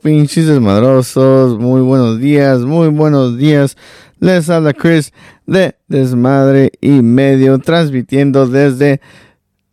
[0.00, 1.58] pinches desmadrosos?
[1.58, 3.76] Muy buenos días, muy buenos días.
[4.18, 5.12] Les habla Chris
[5.46, 9.02] de Desmadre y Medio, transmitiendo desde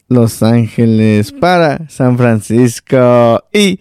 [0.10, 3.80] Los Ángeles para San Francisco y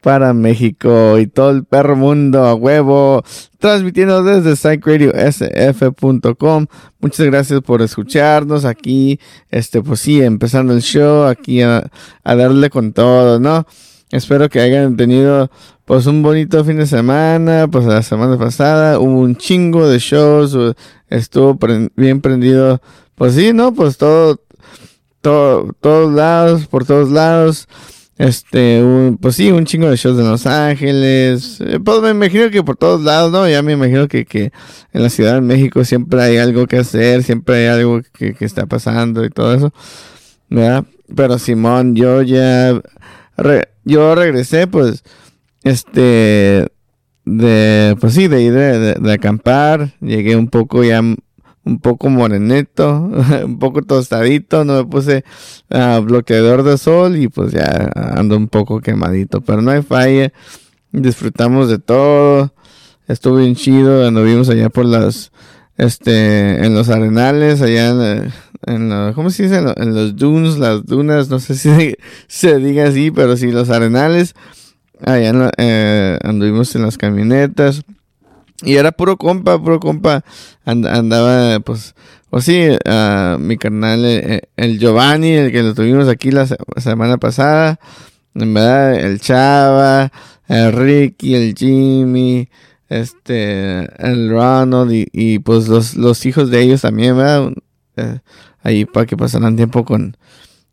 [0.00, 3.24] para México y todo el perro mundo a huevo,
[3.58, 6.66] transmitiendo desde psychradiosf.com.
[7.00, 9.18] Muchas gracias por escucharnos aquí,
[9.50, 11.90] este, pues sí, empezando el show, aquí a,
[12.22, 13.66] a darle con todo, ¿no?
[14.10, 15.50] Espero que hayan tenido
[15.84, 20.54] pues un bonito fin de semana, pues la semana pasada hubo un chingo de shows,
[20.54, 20.74] uh,
[21.08, 22.80] estuvo pre- bien prendido,
[23.14, 23.72] pues sí, ¿no?
[23.74, 24.40] Pues todo,
[25.20, 27.68] todo, todos lados, por todos lados,
[28.18, 28.82] este,
[29.20, 32.76] pues sí, un chingo de shows en Los Ángeles, eh, pues me imagino que por
[32.76, 33.48] todos lados, ¿no?
[33.48, 34.52] Ya me imagino que, que
[34.92, 38.44] en la Ciudad de México siempre hay algo que hacer, siempre hay algo que, que
[38.44, 39.72] está pasando y todo eso,
[40.48, 40.84] ¿verdad?
[41.14, 42.80] Pero Simón, yo ya
[43.84, 45.02] yo regresé, pues,
[45.64, 46.66] este,
[47.24, 53.10] de, pues sí, de ir de, de- acampar, llegué un poco ya, un poco morenito,
[53.44, 55.24] un poco tostadito, no me puse
[55.70, 60.32] ah, bloqueador de sol y pues ya ando un poco quemadito, pero no hay falla,
[60.92, 62.54] disfrutamos de todo,
[63.08, 65.30] estuvo bien chido, anduvimos allá por las,
[65.76, 68.32] este, en los arenales, allá en,
[68.66, 69.56] en la- ¿cómo se dice?
[69.58, 71.94] En, lo- los dunes, las dunas, no sé si
[72.26, 74.34] se diga así, pero sí, los arenales,
[75.04, 77.82] allá eh, anduvimos en las camionetas,
[78.62, 80.24] y era puro compa, puro compa,
[80.64, 81.94] And- andaba, pues,
[82.30, 86.56] o sí, ah, mi carnal, eh, el Giovanni, el que lo tuvimos aquí la se-
[86.78, 87.78] semana pasada,
[88.34, 90.10] en verdad, el Chava,
[90.48, 92.48] el Ricky, el Jimmy,
[92.88, 97.52] este, el Ronald y, y, pues los, los hijos de ellos también, ¿verdad?
[97.96, 98.18] Eh,
[98.62, 100.16] ahí para que pasaran tiempo con,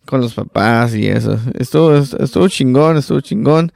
[0.06, 1.40] con los papás y eso.
[1.54, 3.72] Estuvo, estuvo chingón, estuvo chingón.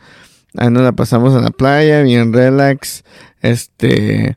[0.58, 3.04] Ahí nos la pasamos en la playa, bien relax.
[3.42, 4.36] Este,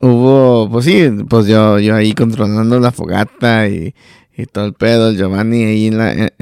[0.00, 3.94] hubo, pues sí, pues yo, yo ahí controlando la fogata y,
[4.36, 6.32] y todo el pedo, el Giovanni ahí en la,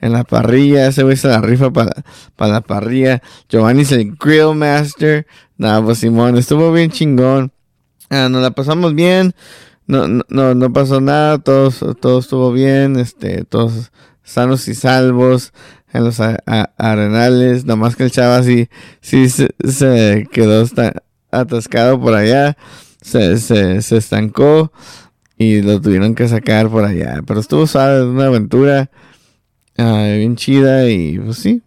[0.00, 1.92] en la parrilla, ese güey se la rifa para,
[2.36, 3.22] para la parrilla.
[3.48, 5.26] Giovanni es el grill master.
[5.58, 7.52] Nada, pues Simón, estuvo bien chingón.
[8.08, 9.34] Ah, nos la pasamos bien.
[9.90, 13.90] No, no, no pasó nada, todo, todo estuvo bien, este, todos
[14.22, 15.52] sanos y salvos
[15.92, 18.68] en los arenales, nada más que el chava sí,
[19.00, 19.48] sí se,
[20.30, 20.64] quedó
[21.32, 22.56] atascado por allá,
[23.00, 24.72] se, se, se estancó
[25.36, 28.90] y lo tuvieron que sacar por allá, pero estuvo suave, una aventura
[29.76, 31.62] ah, bien chida y pues sí,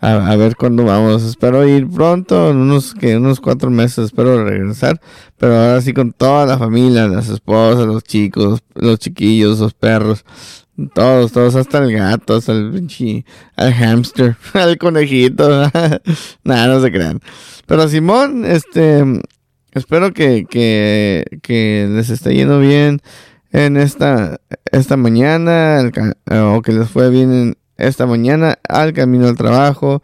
[0.00, 1.22] a, ver cuándo vamos.
[1.22, 5.00] Espero ir pronto, en unos, que unos cuatro meses, espero regresar.
[5.38, 10.24] Pero ahora sí con toda la familia, las esposas, los chicos, los chiquillos, los perros.
[10.94, 12.86] Todos, todos, hasta el gato, hasta el,
[13.56, 15.48] el hamster, el conejito.
[16.44, 17.20] Nada, no se crean.
[17.66, 19.02] Pero Simón, este,
[19.72, 23.00] espero que, que, que les esté yendo bien
[23.52, 24.38] en esta,
[24.70, 25.90] esta mañana,
[26.30, 30.02] o que les fue bien en, esta mañana al camino al trabajo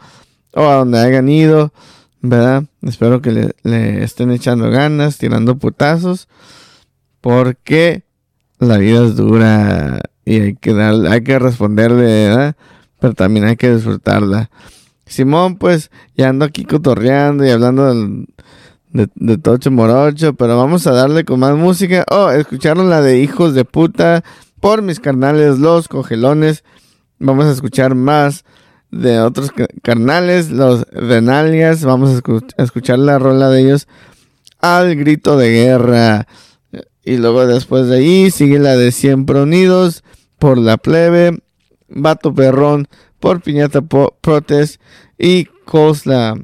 [0.55, 1.73] o a donde hayan ido,
[2.21, 2.65] ¿verdad?
[2.83, 6.29] Espero que le, estén echando ganas, tirando putazos,
[7.21, 8.05] porque
[8.59, 12.57] la vida es dura y hay que hay que responderle, ¿verdad?
[13.01, 14.51] Pero también hay que disfrutarla.
[15.07, 18.27] Simón, pues, ya ando aquí cotorreando y hablando de,
[19.15, 22.05] de, Tocho Morocho, pero vamos a darle con más música.
[22.11, 24.23] Oh, escucharon la de Hijos de Puta
[24.61, 26.65] por mis carnales, los cogelones.
[27.25, 28.45] Vamos a escuchar más
[28.91, 29.53] de otros
[29.83, 31.85] carnales, los Renalias.
[31.85, 33.87] Vamos a, escuchar la rola de ellos
[34.61, 36.27] al grito de guerra.
[37.05, 40.03] Y luego después de ahí sigue la de Siempre Unidos
[40.41, 41.39] por la plebe,
[41.89, 42.89] Vato Perrón
[43.21, 44.81] por Piñata Protest
[45.17, 46.35] y Cosla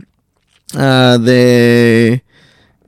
[0.75, 2.23] ah, de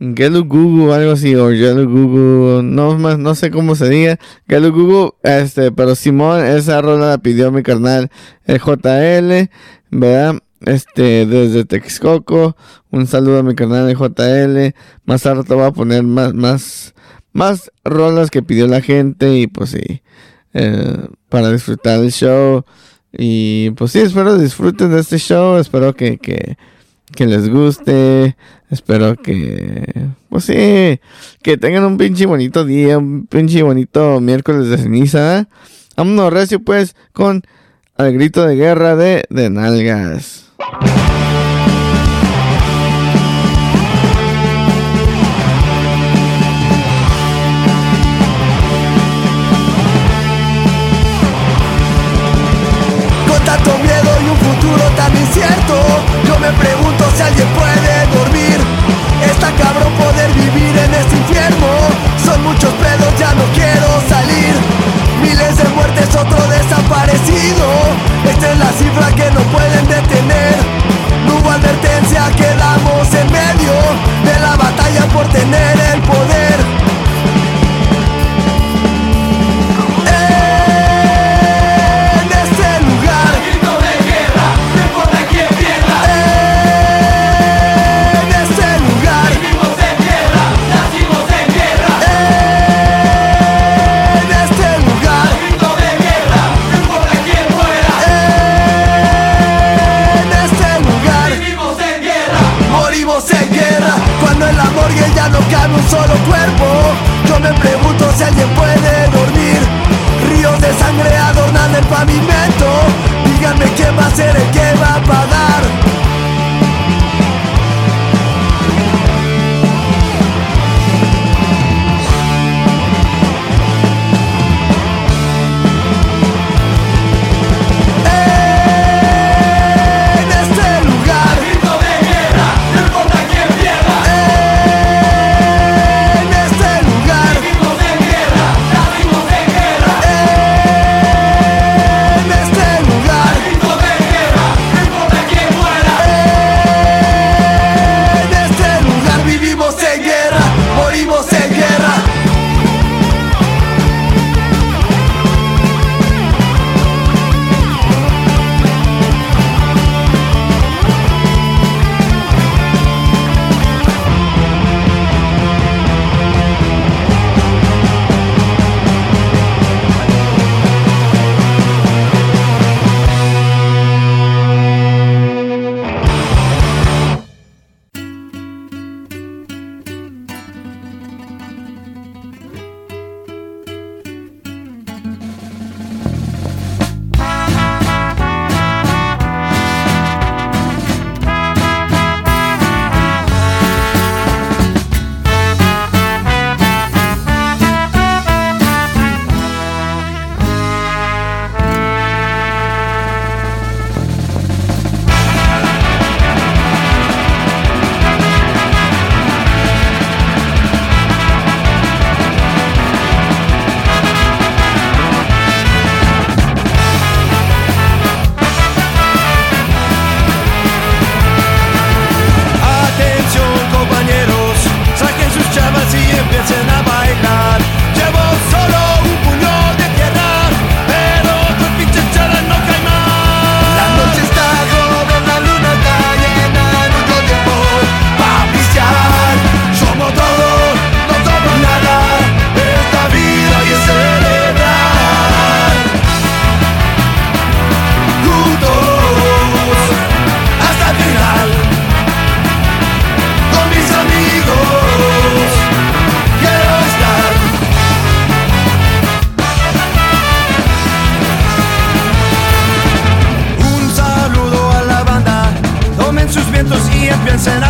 [0.01, 4.19] Gelugugu, algo así, o Gelugugu, no más, no sé cómo se diga.
[4.49, 8.11] Gelugugu, este, pero Simón, esa rola la pidió mi carnal,
[8.47, 9.51] el JL,
[9.91, 10.41] ¿verdad?
[10.63, 12.57] Este, desde Texcoco,
[12.91, 14.75] un saludo a mi carnal JL.
[15.05, 16.95] Más tarde te voy a poner más, más,
[17.35, 20.03] más rolas que pidió la gente y pues sí,
[20.55, 22.65] eh, para disfrutar el show.
[23.13, 26.57] Y pues sí, espero disfruten de este show, espero que, que,
[27.15, 28.37] que les guste.
[28.71, 29.93] Espero que,
[30.29, 31.01] pues sí,
[31.43, 35.49] que tengan un pinche bonito día, un pinche bonito miércoles de ceniza.
[35.97, 37.43] Vámonos recio pues con
[37.99, 40.53] el grito de guerra de, de nalgas.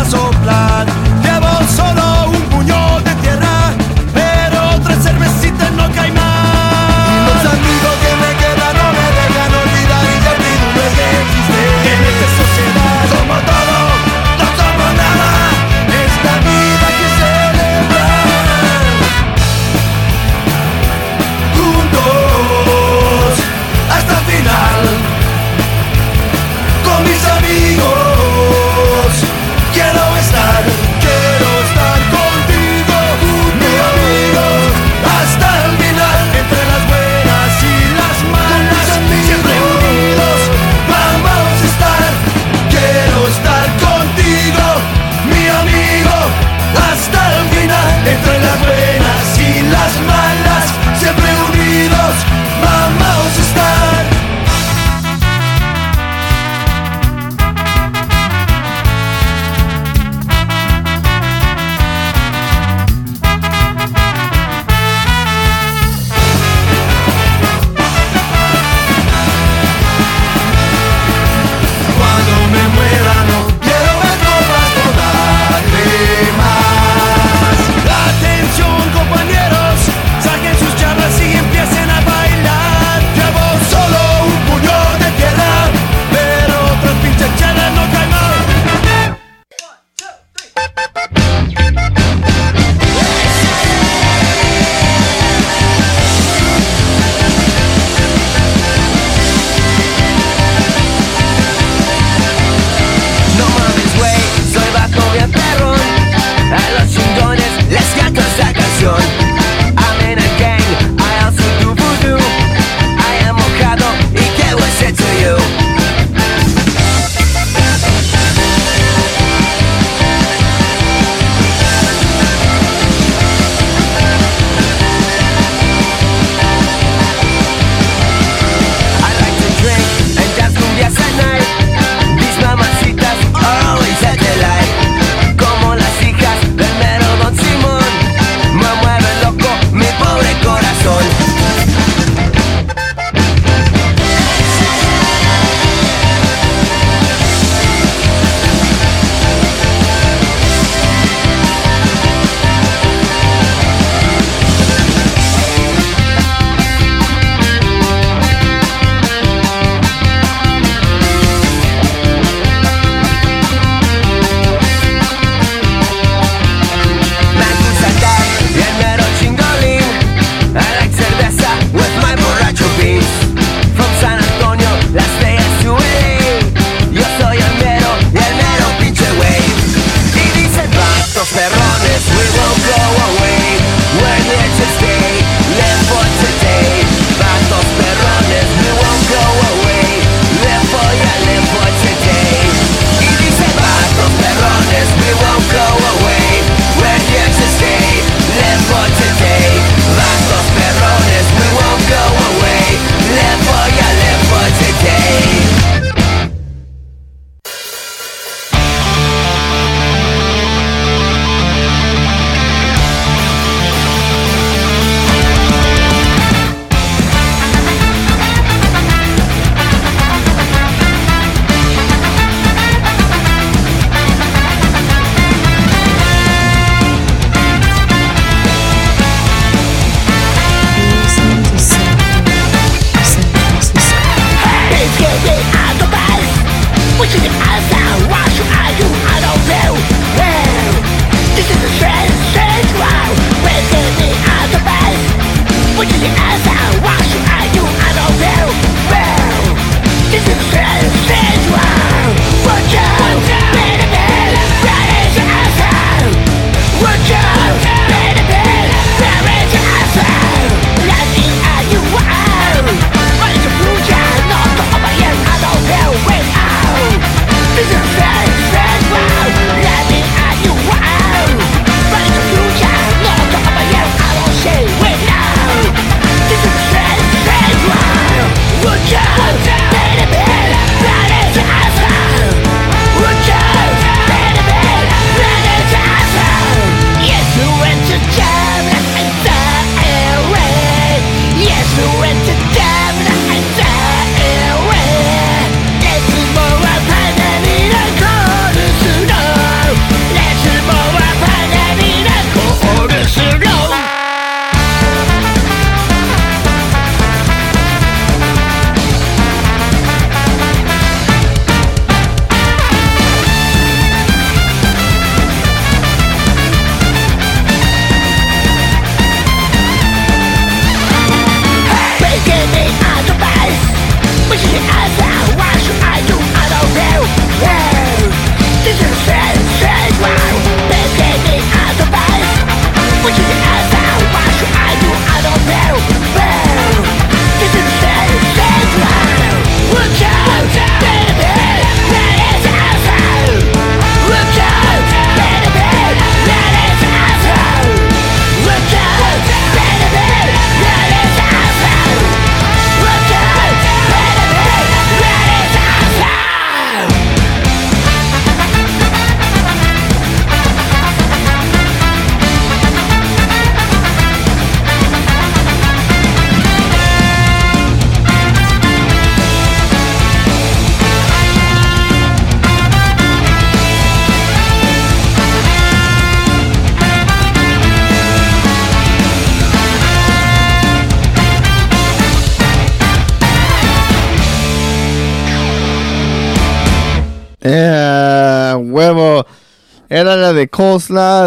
[0.01, 0.85] A soplar.
[1.23, 2.10] Llevo solo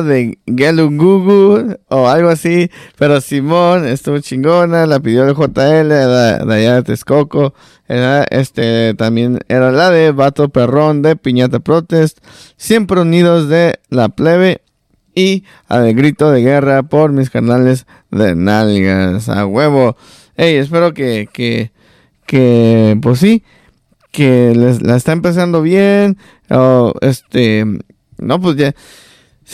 [0.03, 2.71] De Gelungugu o algo así.
[2.99, 7.55] Pero Simón estuvo chingona, la pidió el JL de, de allá de Texcoco.
[7.87, 12.19] Era, este, también era la de Vato Perrón de Piñata Protest.
[12.57, 14.63] Siempre unidos de la plebe.
[15.17, 19.29] Y a de grito de guerra por mis canales de nalgas.
[19.29, 19.97] A huevo.
[20.37, 21.71] Hey, espero que, que,
[22.27, 23.45] que, pues sí,
[24.11, 26.19] que les, la está empezando bien.
[27.01, 27.65] Este,
[28.19, 28.75] no, pues ya,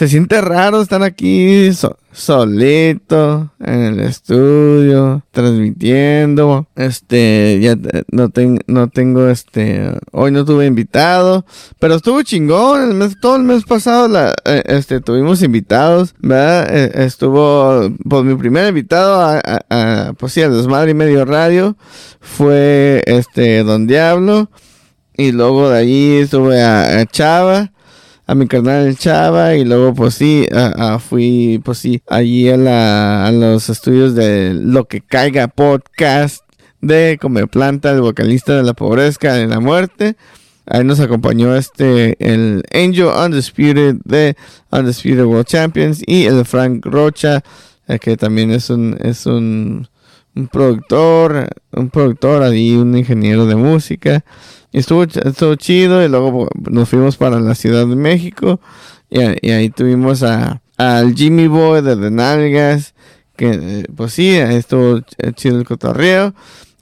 [0.00, 6.66] se siente raro estar aquí so- solito en el estudio transmitiendo.
[6.74, 7.76] Este ya
[8.10, 11.44] no ten- no tengo este hoy no tuve invitado
[11.78, 14.08] pero estuvo chingón el mes todo el mes pasado
[14.46, 19.64] eh, este tuvimos invitados verdad Eh, estuvo pues mi primer invitado a, a-
[20.08, 21.76] a, pues sí a desmadre y medio radio
[22.20, 24.50] fue este don diablo
[25.14, 27.70] y luego de allí estuve a Chava
[28.30, 30.46] a mi carnal el Chava y luego pues sí,
[31.00, 36.44] fui pues sí, allí a, la, a los estudios de Lo que caiga podcast
[36.80, 40.14] de Come Planta, el vocalista de la pobreza de la muerte.
[40.64, 44.36] Ahí nos acompañó este, el Angel Undisputed de
[44.70, 47.42] Undisputed World Champions y el Frank Rocha,
[47.88, 49.88] eh, que también es un, es un,
[50.36, 54.24] un productor, un productor ahí, un ingeniero de música.
[54.72, 58.60] Y estuvo, estuvo chido y luego nos fuimos para la Ciudad de México
[59.10, 62.94] y, y ahí tuvimos a al Jimmy Boy de The Nalgas,
[63.36, 66.34] que eh, pues sí, estuvo ch- chido el cotorreo,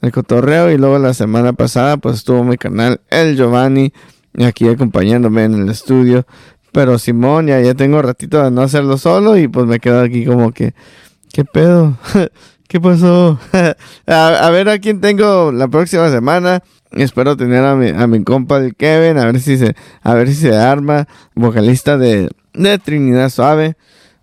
[0.03, 3.93] el cotorreo y luego la semana pasada pues estuvo mi canal El Giovanni
[4.45, 6.27] aquí acompañándome en el estudio.
[6.71, 10.25] Pero Simón, ya, ya tengo ratito de no hacerlo solo y pues me quedo aquí
[10.27, 10.75] como que,
[11.33, 11.97] ¿qué pedo?
[12.69, 13.39] ¿Qué pasó?
[14.07, 16.63] a, ver a quién tengo la próxima semana.
[16.91, 20.29] Espero tener a mi, a mi compa el Kevin, a ver si se, a ver
[20.29, 23.77] si se arma, vocalista de, de Trinidad Suave.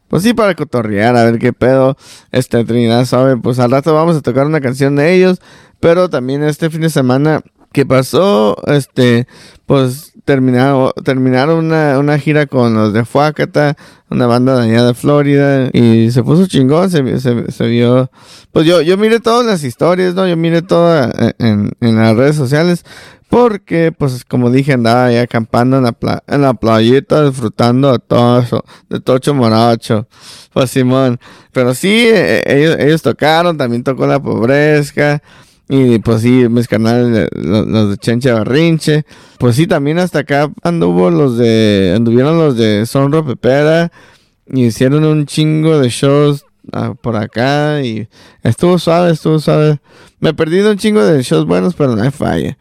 [0.08, 1.98] Pues sí, para cotorrear, a ver qué pedo.
[2.32, 5.42] Este Trinidad Suave, pues al rato vamos a tocar una canción de ellos.
[5.80, 7.42] Pero también este fin de semana
[7.76, 9.28] que pasó, este,
[9.66, 13.76] pues terminaron, terminaron una, una gira con los de Fuacata,
[14.10, 18.10] una banda de allá de Florida, y se puso chingón, se, se, se vio,
[18.54, 20.26] pues yo, yo miré todas las historias, ¿no?
[20.26, 22.86] Yo miré todo en, en las redes sociales,
[23.30, 28.00] porque, pues, como dije, andaba ahí acampando en la, pla- en la playita, disfrutando de
[28.00, 30.08] todo eso, de Tocho Morocho,
[30.54, 31.20] pues Simón.
[31.52, 35.22] Pero sí, eh, ellos, ellos tocaron, también tocó la pobreza,
[35.68, 39.06] y pues sí, mis canales, eh, los, de Chencha Barrinche.
[39.40, 43.92] Pues sí, también hasta acá anduvo los de, anduvieron los de Sonro Pepera.
[44.48, 47.82] Y hicieron un chingo de shows ah, por acá.
[47.82, 48.08] Y
[48.44, 49.80] estuvo suave, estuvo suave.
[50.20, 52.58] Me he perdido un chingo de shows buenos, pero no hay falla.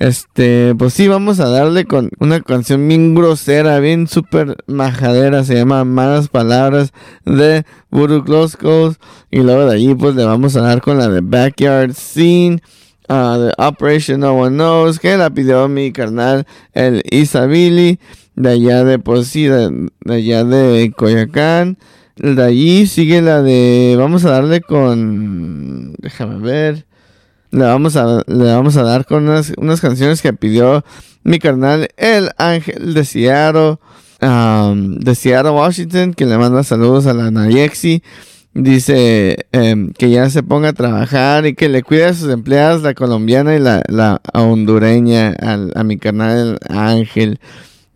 [0.00, 5.54] Este, pues sí, vamos a darle con una canción bien grosera, bien súper majadera, se
[5.54, 6.92] llama Malas Palabras
[7.24, 8.98] de Burukloscos.
[9.30, 12.60] Y luego de allí, pues le vamos a dar con la de Backyard Scene,
[13.08, 18.00] ah, de Operation No One Knows, que la pidió mi carnal, el Isabili,
[18.34, 21.78] de allá de, pues sí, de, de allá de Coyacán.
[22.16, 26.86] De allí sigue la de, vamos a darle con, déjame ver.
[27.54, 30.84] Le vamos a, le vamos a dar con unas, unas canciones que pidió
[31.22, 33.76] mi carnal, el Ángel de Seattle,
[34.20, 38.02] de Seattle, Washington, que le manda saludos a la Nayexi.
[38.54, 42.82] Dice em, que ya se ponga a trabajar y que le cuide a sus empleadas,
[42.82, 47.40] la colombiana y la, la hondureña, al- a mi carnal el Ángel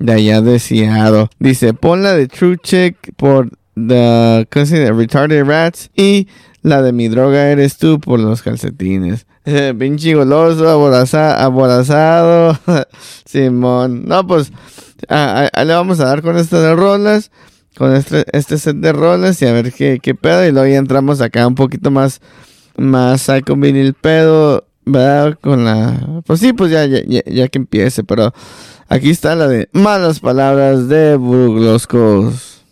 [0.00, 1.28] de allá de Seattle.
[1.38, 2.58] Dice, pon la de True
[3.16, 4.92] por The, ¿cómo se dice?
[4.92, 6.26] Retarded Rats y
[6.68, 9.26] la de Mi Droga Eres Tú por los calcetines.
[9.78, 12.58] Pinche goloso, aboraza- aborazado.
[13.24, 14.04] Simón.
[14.06, 14.52] No, pues,
[15.08, 17.30] a- a- a- le vamos a dar con estas de rolas.
[17.76, 20.44] Con este, este set de rolas y a ver qué, pedo.
[20.46, 22.20] Y luego ya entramos acá un poquito más,
[22.76, 24.64] más psycho vinil pedo.
[24.84, 25.38] ¿Verdad?
[25.40, 26.22] Con la...
[26.26, 28.02] Pues sí, pues ya, ya, ya, ya que empiece.
[28.04, 28.32] Pero
[28.88, 32.64] aquí está la de Malas Palabras de Bugloscos.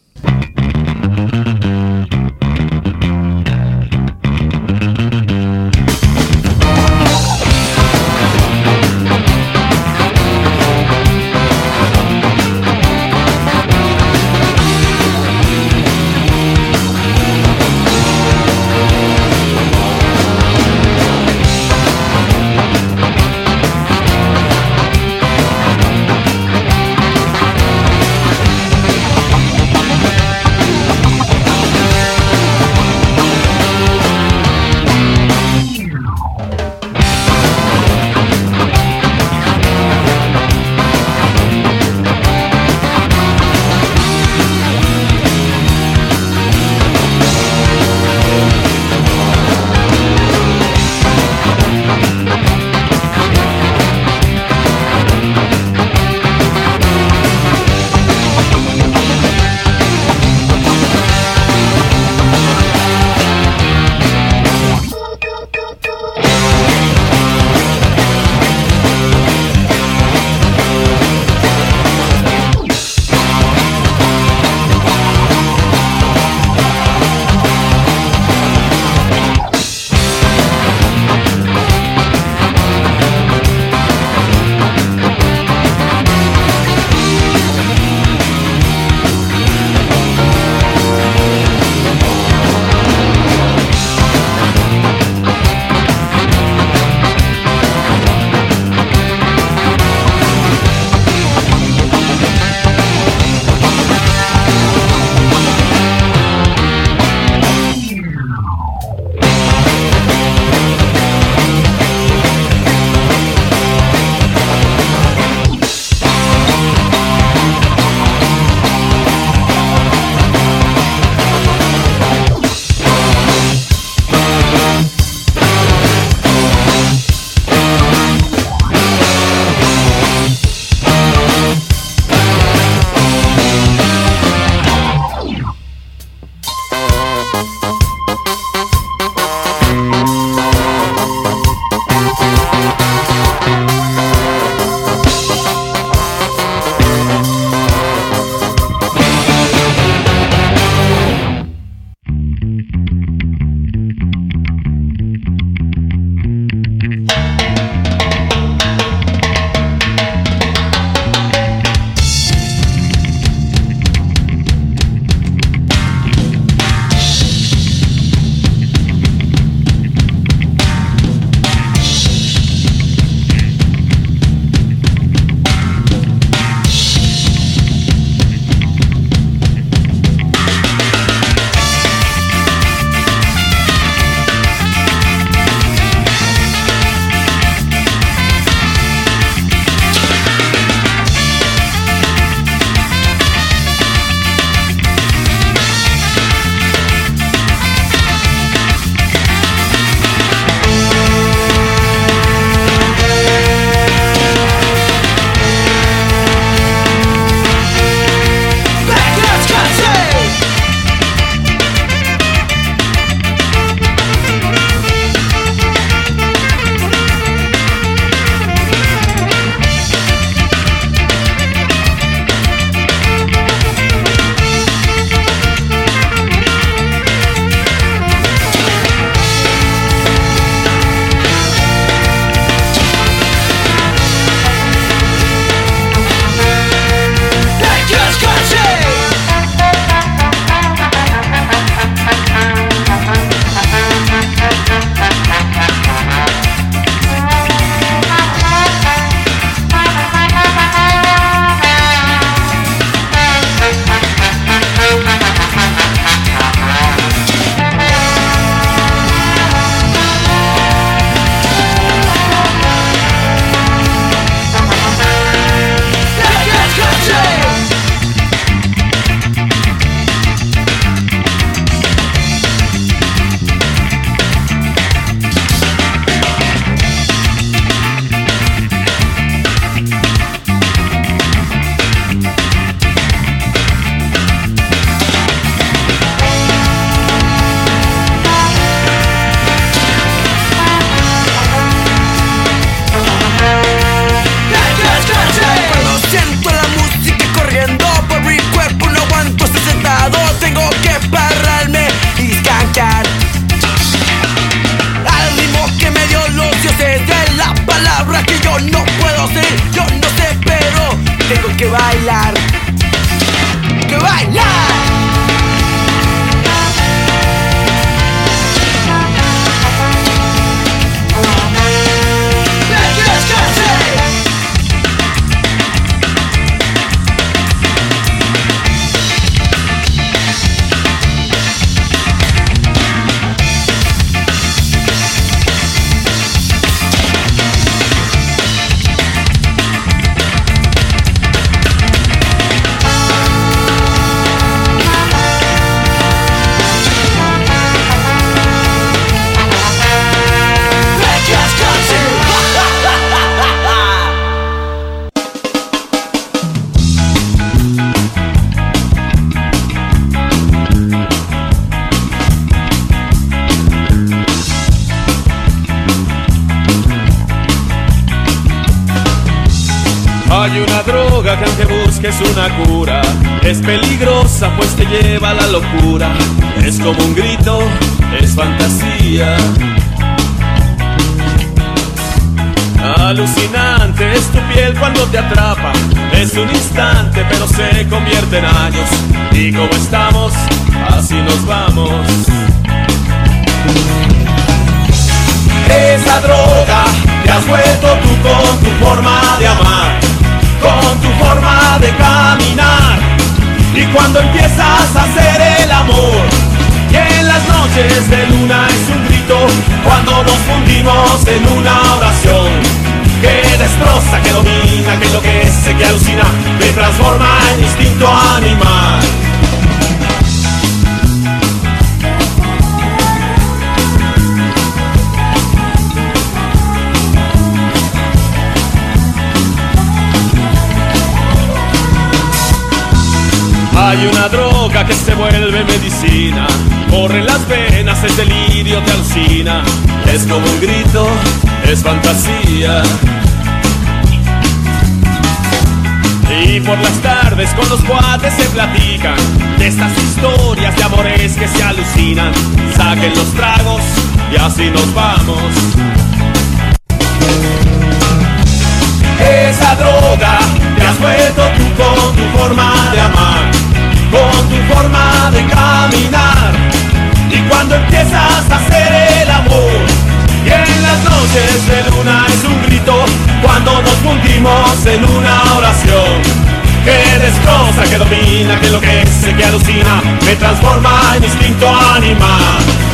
[479.34, 482.85] que alucina me trasforma in distinto animal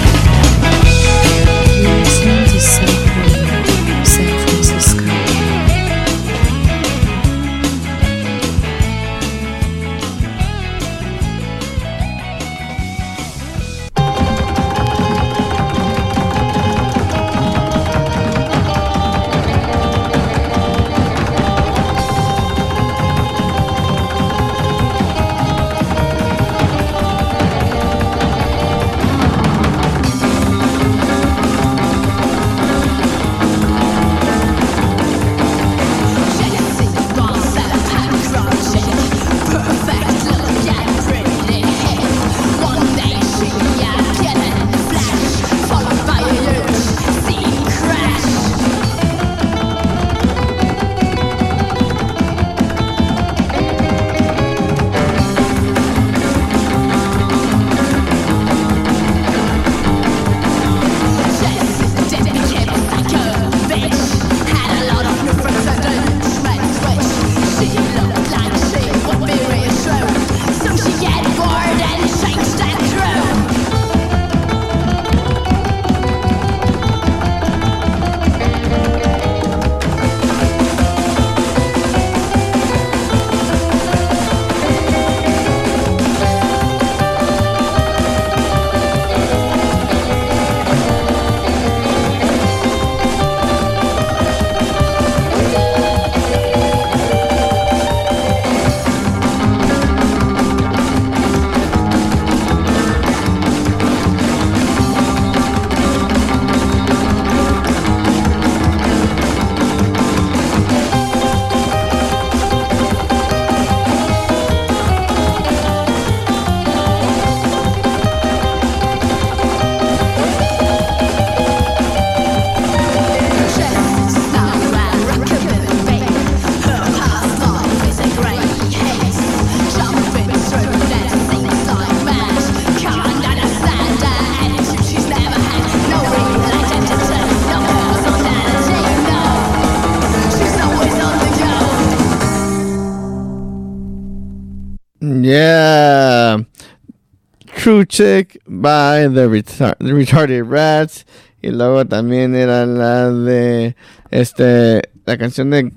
[147.82, 151.04] Kuchek by the, Retar Retarded Rats.
[151.42, 153.74] Y luego también era la de
[154.12, 155.72] este la canción de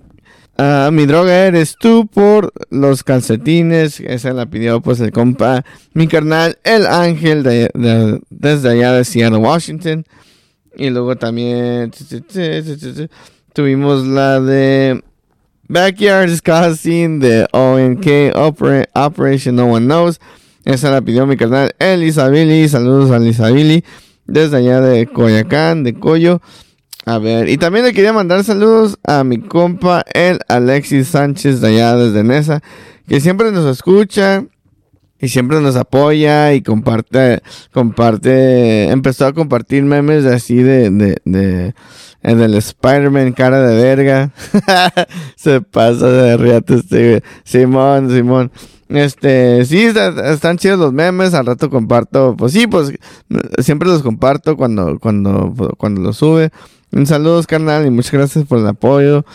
[0.60, 4.00] ah, Mi droga eres tú por los calcetines.
[4.02, 10.06] Esa la pidió pues el compa, mi carnal, el ángel desde allá de Seattle, Washington.
[10.78, 11.91] Y luego también
[13.54, 15.02] tuvimos la de
[15.68, 18.36] Backyard Discussing de ONK
[18.94, 20.20] Operation No One Knows.
[20.65, 22.67] Esa la pidió mi carnal Elisabili.
[22.67, 23.84] Saludos a Elisabili.
[24.25, 26.41] Desde allá de Coyacán, de Coyo.
[27.06, 31.67] A ver, y también le quería mandar saludos a mi compa, el Alexis Sánchez, de
[31.67, 32.63] allá desde Nesa,
[33.08, 34.43] que siempre nos escucha
[35.19, 41.75] y siempre nos apoya y comparte, comparte, empezó a compartir memes así de, de, de,
[42.23, 44.32] en el Spider-Man cara de verga.
[45.36, 48.51] Se pasa de riate este, Simón, Simón.
[48.89, 52.93] Este, sí, está- están chidos los memes, al rato comparto, pues sí, pues
[53.60, 56.52] siempre los comparto cuando, cuando, cuando los sube.
[56.91, 59.26] Un saludo, carnal, y muchas gracias por el apoyo.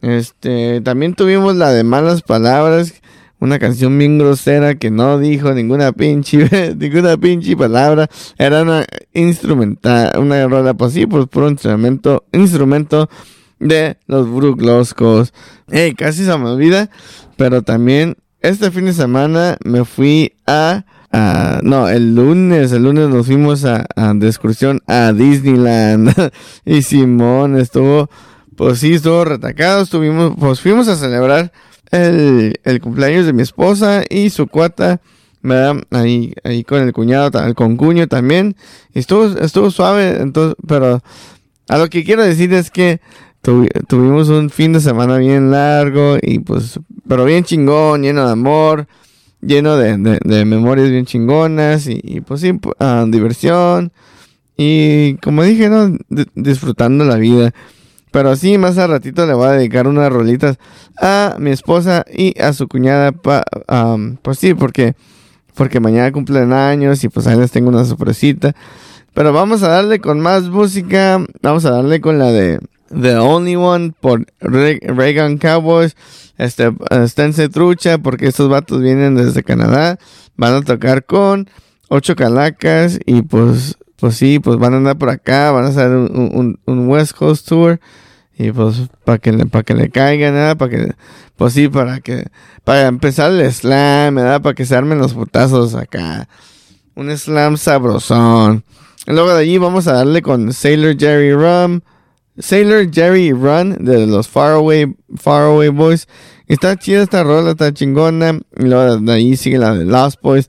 [0.00, 2.94] Este, también tuvimos la de malas palabras,
[3.40, 8.08] una canción bien grosera que no dijo ninguna pinche, ninguna pinche palabra.
[8.36, 13.08] Era una instrumental, una rola, pues sí, pues puro instrumento, instrumento
[13.58, 15.32] de los Brugloscos.
[15.70, 16.90] Ey, casi se me olvida,
[17.36, 23.08] pero también este fin de semana me fui a, a- no, el lunes, el lunes
[23.08, 26.14] nos fuimos a, a- de excursión a Disneyland.
[26.64, 28.08] y Simón estuvo,
[28.56, 29.82] pues sí, estuvo retacado.
[29.82, 31.52] Estuvimos, pues fuimos a celebrar
[31.90, 35.00] el, el cumpleaños de mi esposa y su cuata.
[35.40, 35.76] ¿verdad?
[35.90, 38.56] Ahí, ahí con el cuñado, el concuño también.
[38.92, 41.00] Y estuvo, estuvo suave, entonces, pero
[41.68, 43.00] a lo que quiero decir es que
[43.42, 46.78] tuvi- tuvimos un fin de semana bien largo y pues,
[47.08, 48.86] pero bien chingón, lleno de amor,
[49.40, 53.92] lleno de, de- de memorias bien chingonas y, y, pues sí, ah, diversión
[54.56, 55.88] y como dije, ¿no?
[56.08, 57.52] Di- disfrutando la vida.
[58.10, 60.58] Pero sí, más a ratito le voy a dedicar unas rolitas
[61.00, 64.94] a mi esposa y a su cuñada, pa- am, pues sí, porque,
[65.54, 68.54] porque mañana cumplen años y pues ahí les tengo una sorpresita.
[69.12, 71.22] Pero vamos a darle con más música.
[71.42, 72.60] Vamos a darle con la de
[72.90, 75.96] The Only One por Re- Reagan Cowboys.
[76.38, 79.98] Este, esténse trucha porque estos vatos vienen desde Canadá.
[80.36, 81.48] Van a tocar con
[81.88, 85.50] ocho calacas y pues, pues sí, pues van a andar por acá.
[85.50, 87.80] Van a hacer un, un- West Coast Tour.
[88.38, 90.56] Y pues para que para que le caigan, ¿verdad?
[90.56, 90.92] Para que,
[91.36, 92.28] pues sí, para que,
[92.62, 94.40] para empezar el slam, ¿verdad?
[94.40, 96.28] Para que se armen los putazos acá.
[96.94, 98.62] Un slam sabrosón.
[99.08, 101.80] Y luego de allí vamos a darle con Sailor Jerry Rum.
[102.38, 106.06] Sailor Jerry Run de los Faraway, Faraway Boys.
[106.46, 108.40] Está chida esta rola, está chingona.
[108.56, 110.48] Y luego de ahí sigue la de Lost Boys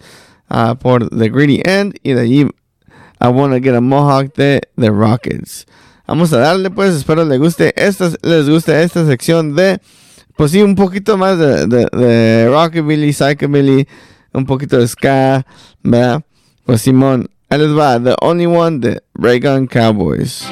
[0.50, 1.96] ah, por The Greedy End.
[2.04, 2.48] Y de allí
[3.22, 5.66] I Wanna Get a Mohawk de The Rockets.
[6.08, 9.80] Vamos a darle pues, espero les guste esta, les guste esta sección de,
[10.36, 13.88] pues sí, un poquito más de, de, de rockabilly, psychobilly,
[14.34, 15.46] un poquito de ska,
[15.84, 16.24] ¿verdad?
[16.66, 20.48] Pues Simón, ahí les va, The Only One de Reagan Cowboys.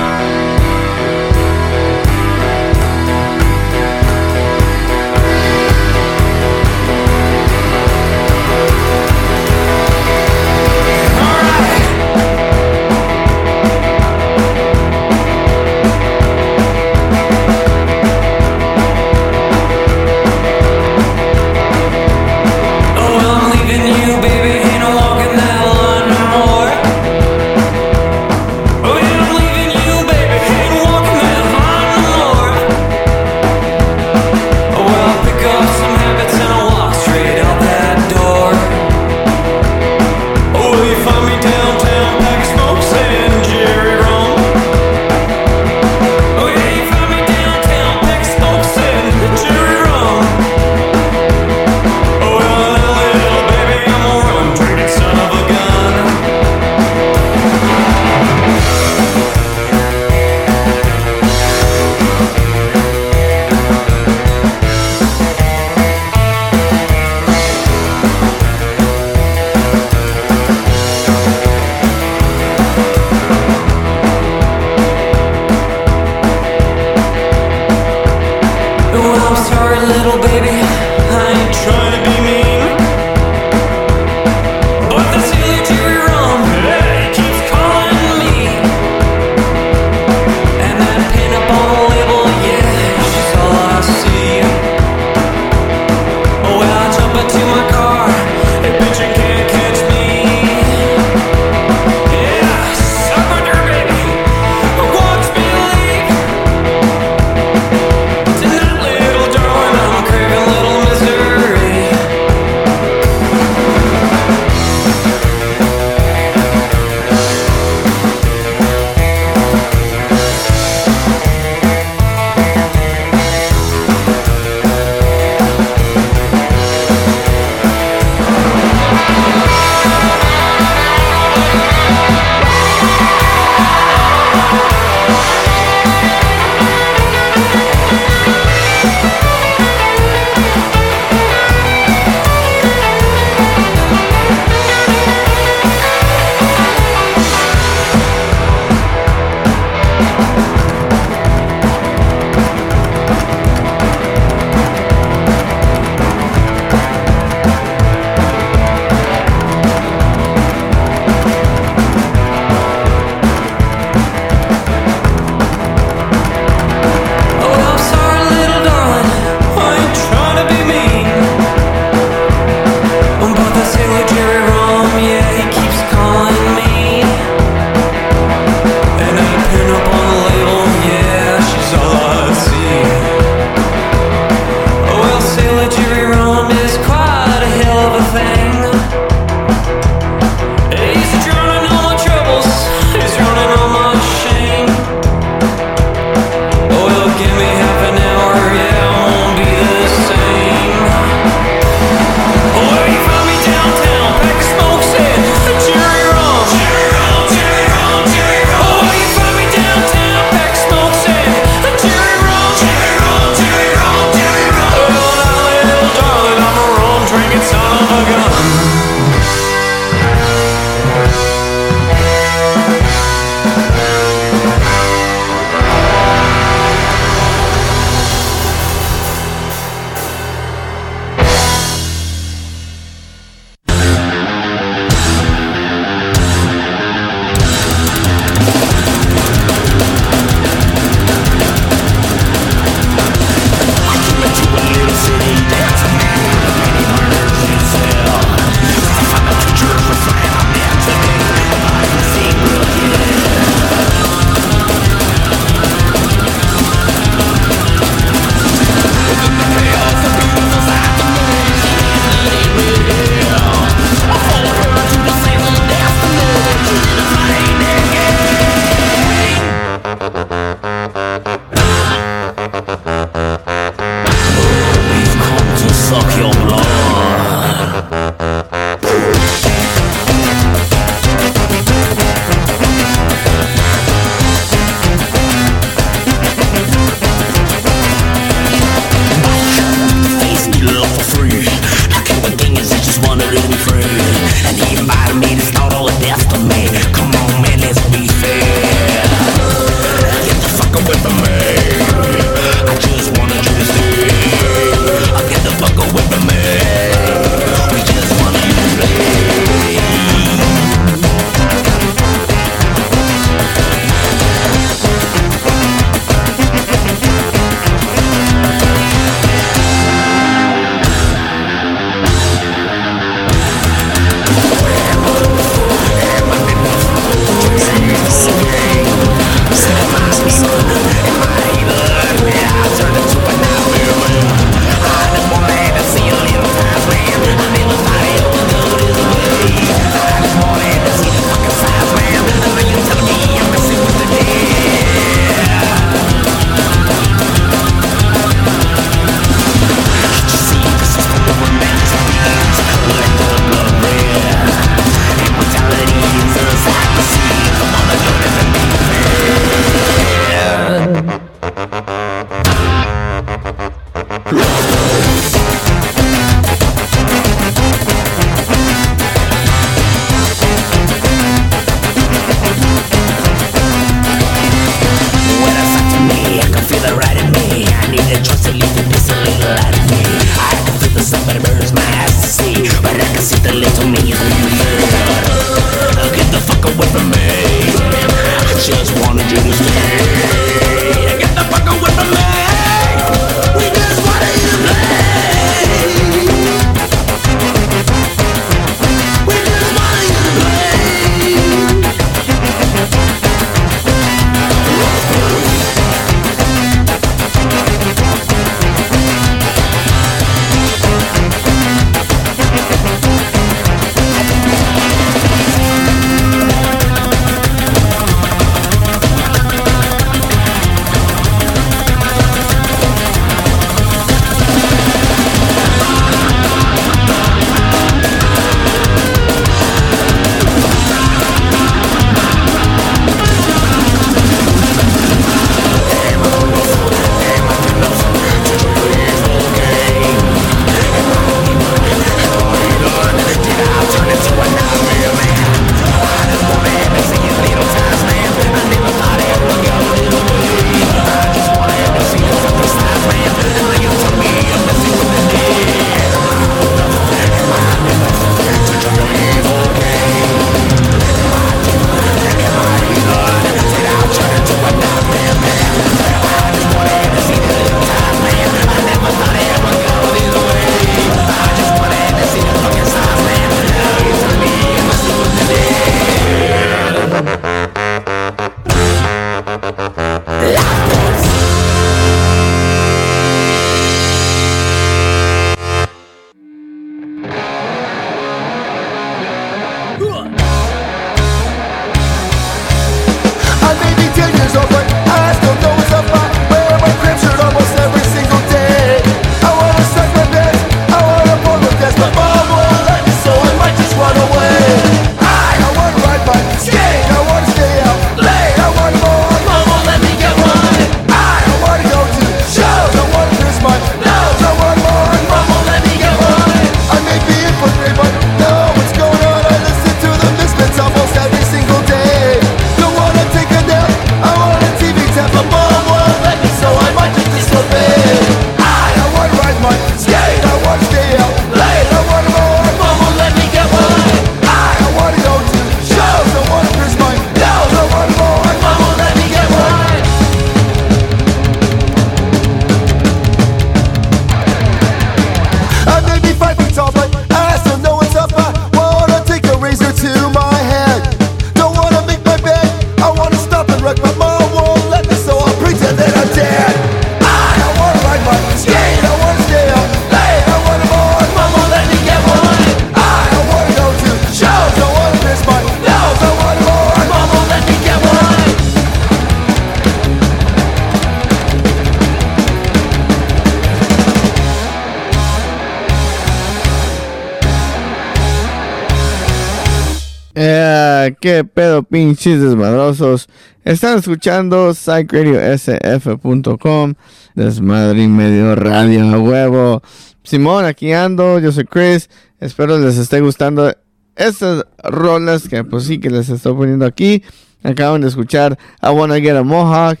[581.22, 583.28] Qué pedo, pinches desmadrosos.
[583.64, 586.94] Están escuchando psychradiosf.com.
[587.36, 589.82] Desmadre y medio radio a huevo.
[590.24, 591.38] Simón, aquí ando.
[591.38, 592.10] Yo soy Chris.
[592.40, 593.72] Espero les esté gustando
[594.16, 597.22] estas rolas que pues sí que les estoy poniendo aquí.
[597.62, 600.00] Acaban de escuchar I Wanna Get a Mohawk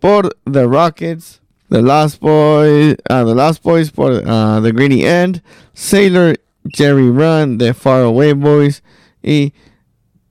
[0.00, 1.38] por The Rockets.
[1.68, 5.42] The Lost Boys, uh, The Lost Boys por uh, The Greedy End.
[5.74, 6.40] Sailor
[6.74, 8.82] Jerry Run, The Far Away Boys.
[9.22, 9.52] Y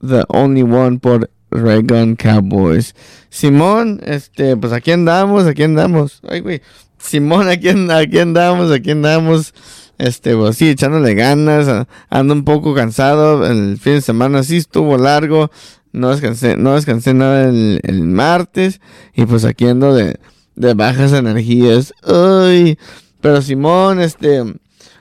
[0.01, 2.95] The Only One por Ray Gun Cowboys.
[3.29, 6.21] Simón, este, pues aquí andamos, aquí andamos.
[6.27, 6.61] Ay, güey.
[6.97, 9.53] Simón, aquí, aquí andamos, aquí andamos.
[9.97, 11.87] Este, pues sí, echándole ganas.
[12.09, 13.45] Ando un poco cansado.
[13.45, 15.51] El fin de semana sí estuvo largo.
[15.91, 18.79] No descansé, no descansé nada el, el martes.
[19.13, 20.19] Y pues aquí ando de,
[20.55, 21.93] de bajas energías.
[22.03, 22.77] Ay.
[23.21, 24.43] Pero Simón, este.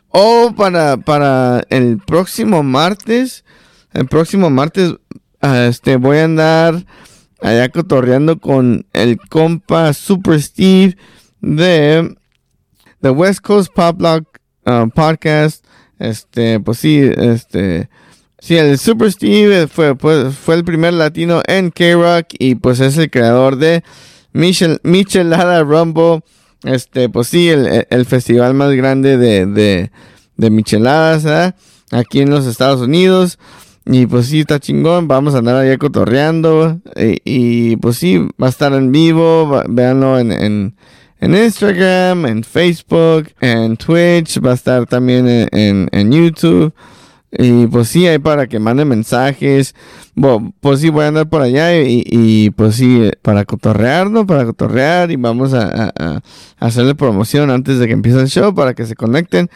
[0.08, 3.44] Oh, para, para el próximo martes.
[3.98, 4.94] El próximo martes,
[5.42, 6.86] este, voy a andar
[7.40, 10.96] allá cotorreando con el compa Super Steve
[11.40, 12.16] de
[13.00, 15.64] The West Coast Pop Block uh, Podcast.
[15.98, 17.90] Este, pues sí, este,
[18.38, 22.96] sí, el Super Steve fue, pues, fue el primer latino en K-Rock y pues es
[22.98, 23.82] el creador de
[24.32, 26.20] Michel, Michelada Rumble.
[26.62, 29.90] Este, pues sí, el, festival más grande de,
[30.36, 31.52] micheladas
[31.90, 33.40] aquí en los Estados Unidos.
[33.90, 35.08] Y pues sí, está chingón.
[35.08, 36.78] Vamos a andar allá cotorreando.
[37.24, 39.62] Y, pues sí, va a estar en vivo.
[39.66, 40.76] Véanlo en, en,
[41.20, 44.44] en, Instagram, en Facebook, en Twitch.
[44.44, 46.74] Va a estar también en, en, en YouTube.
[47.32, 49.74] Y pues sí, hay para que manden mensajes.
[50.14, 54.26] Bueno, pues sí, voy a andar por allá y, y pues sí, para cotorrear, ¿no?
[54.26, 56.22] Para cotorrear y vamos a, a, a,
[56.58, 59.48] hacerle promoción antes de que empiece el show para que se conecten.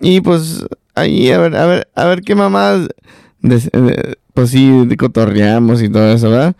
[0.00, 0.64] Y pues
[0.94, 2.88] ahí, a ver, a ver, a ver qué mamás
[4.34, 6.56] pues sí, cotorreamos y todo eso, ¿verdad?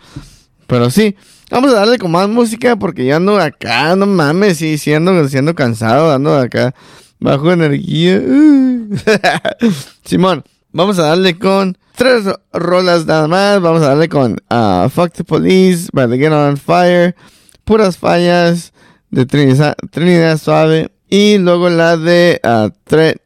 [0.66, 1.16] Pero sí,
[1.51, 5.55] vamos a darle con más música porque yo ando acá, no mames, sí, siendo, siendo
[5.55, 6.74] cansado, ando acá
[7.20, 8.22] bajo energía.
[10.05, 13.61] Simón, vamos a darle con tres rolas nada más.
[13.61, 17.16] Vamos a darle con uh, Fuck the Police by The Get On Fire,
[17.64, 18.72] Puras Fallas
[19.11, 22.70] de Trinidad, Trinidad Suave y luego la de uh,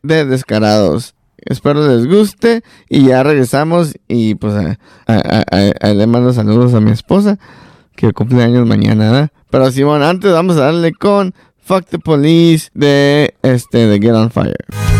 [0.02, 1.14] de Descarados.
[1.44, 4.54] Espero les guste y ya regresamos y pues
[5.06, 7.38] a, le mando saludos a mi esposa
[7.96, 9.30] que cumple años mañana, ¿verdad?
[9.50, 14.30] Pero bueno, antes vamos a darle con Fuck the Police de este de Get on
[14.30, 14.99] Fire.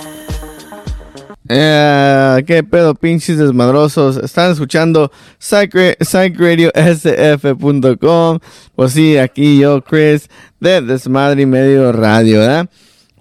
[1.53, 4.15] Eh, qué pedo, pinches desmadrosos.
[4.17, 8.39] Están escuchando Psych- psychradiosf.com.
[8.75, 10.29] Pues sí, aquí yo, Chris,
[10.61, 12.69] de Desmadre y Medio Radio, ¿verdad?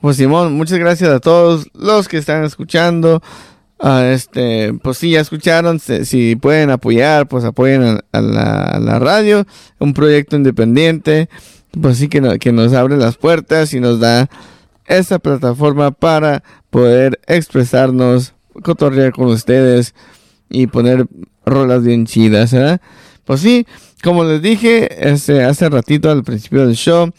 [0.01, 3.21] Pues Simón, muchas gracias a todos los que están escuchando.
[3.81, 5.81] Ah, este, pues sí, ya escucharon.
[5.81, 9.45] Si, pueden apoyar, pues apoyen a, a la, a la radio.
[9.79, 11.29] Un proyecto independiente.
[11.81, 14.29] Pues sí, que, no- que nos abre las puertas y nos da
[14.87, 19.95] esa plataforma para poder expresarnos, cotorrear con ustedes
[20.49, 21.07] y poner
[21.45, 22.81] rolas bien chidas, ¿verdad?
[23.25, 23.67] Pues sí,
[24.03, 27.11] como les dije este, hace ratito al principio del show,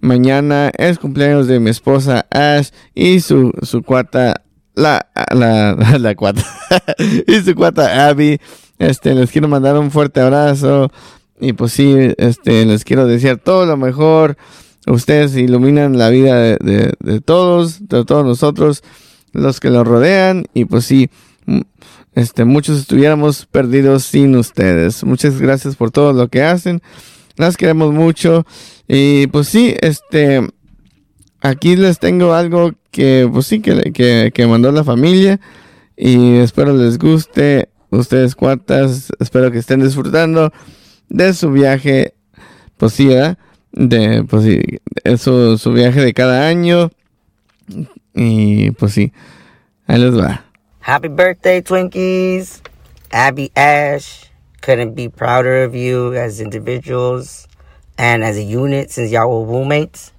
[0.00, 4.42] mañana es cumpleaños de mi esposa Ash y su, su cuata,
[4.74, 6.44] la, la, la cuata,
[7.26, 8.40] y su cuata Abby.
[8.78, 10.92] Este, les quiero mandar un fuerte abrazo
[11.40, 14.36] y pues sí, este, les quiero desear todo lo mejor.
[14.86, 18.82] Ustedes iluminan la vida de, de- todos, de todos nosotros,
[19.32, 20.46] los que los rodean.
[20.54, 21.10] Y pues sí,
[22.14, 25.04] este, muchos estuviéramos perdidos sin ustedes.
[25.04, 26.80] Muchas gracias por todo lo que hacen.
[27.36, 28.46] Las queremos mucho.
[28.86, 30.48] Y pues sí, este,
[31.40, 35.38] aquí les tengo algo que, pues sí, que, que, que mandó la familia.
[35.96, 37.68] Y espero les guste.
[37.90, 40.52] Ustedes cuantas, espero que estén disfrutando
[41.08, 42.14] de su viaje.
[42.76, 43.38] Pues sí, ¿verdad?
[43.72, 46.90] De, pues sí, es su, su viaje de cada año.
[48.14, 49.12] Y pues sí,
[49.86, 50.44] ahí les va.
[50.80, 52.62] Happy birthday, Twinkies.
[53.12, 54.24] Abby Ash.
[54.60, 57.46] Couldn't be prouder of you as individuals
[57.96, 60.12] and as a unit since y'all were roommates.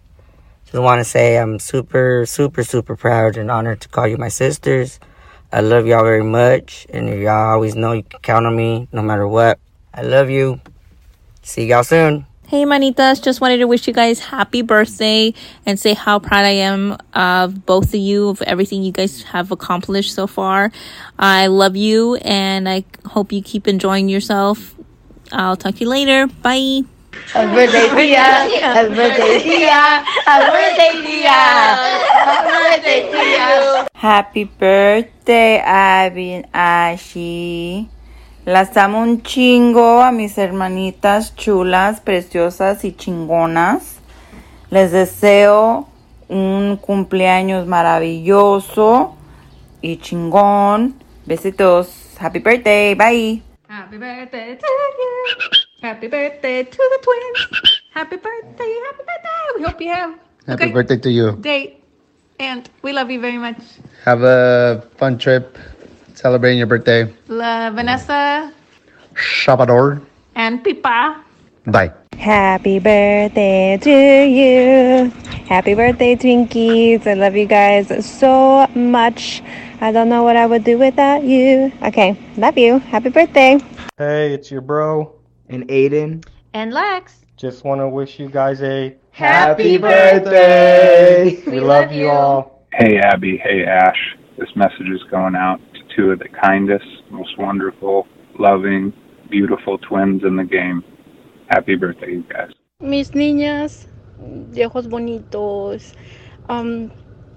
[0.65, 4.29] Just want to say I'm super, super, super proud and honored to call you my
[4.29, 4.99] sisters.
[5.51, 9.01] I love y'all very much, and y'all always know you can count on me no
[9.01, 9.59] matter what.
[9.93, 10.61] I love you.
[11.41, 12.28] See y'all soon.
[12.49, 15.35] Hey, manitas, just wanted to wish you guys happy birthday
[15.67, 19.51] and say how proud I am of both of you, of everything you guys have
[19.51, 20.71] accomplished so far.
[21.19, 24.73] I love you and I hope you keep enjoying yourself.
[25.31, 26.25] I'll talk to you later.
[26.25, 26.81] Bye.
[27.33, 28.17] Happy birthday, Tia.
[28.17, 29.69] Happy birthday, Tia.
[30.25, 31.29] Happy birthday, Tia.
[32.09, 33.87] Happy birthday, Tia.
[33.93, 37.89] Happy birthday, Abby and Ashi.
[38.49, 43.99] Las amo un chingo a mis hermanitas chulas, preciosas y chingonas.
[44.71, 45.87] Les deseo
[46.29, 49.15] un cumpleaños maravilloso
[49.83, 50.95] y chingón.
[51.27, 52.17] Besitos.
[52.19, 52.95] Happy birthday.
[52.95, 53.43] Bye.
[53.67, 55.87] Happy birthday to you.
[55.87, 57.83] Happy birthday to the twins.
[57.93, 59.59] Happy birthday, happy birthday.
[59.59, 60.09] We hope you have
[60.47, 61.37] a Happy great birthday to you.
[61.39, 61.83] date.
[62.39, 63.61] And we love you very much.
[64.05, 65.55] Have a fun trip
[66.19, 67.11] celebrating your birthday.
[67.27, 68.51] La Vanessa
[69.15, 70.01] Shabador.
[70.35, 71.23] and Pipa.
[71.67, 71.93] Bye.
[72.17, 75.09] Happy birthday to you.
[75.47, 77.07] Happy birthday, Twinkies.
[77.07, 79.41] I love you guys so much.
[79.81, 81.71] I don't know what I would do without you.
[81.83, 82.79] Okay, love you.
[82.79, 83.59] Happy birthday.
[83.97, 85.13] Hey, it's your bro
[85.47, 86.25] and Aiden.
[86.53, 87.15] And Lex.
[87.37, 91.41] Just want to wish you guys a Happy birthday.
[91.47, 92.65] We, love, you all.
[92.73, 93.37] Hey, Abby.
[93.37, 94.17] Hey, Ash.
[94.37, 95.68] This message is going out to
[95.99, 98.93] two of the kindest, most wonderful, loving,
[99.29, 100.83] beautiful twins in the game.
[101.49, 102.51] Happy birthday, you guys.
[102.79, 103.87] Mis niñas
[104.53, 105.93] de ojos bonitos,
[106.47, 106.89] um,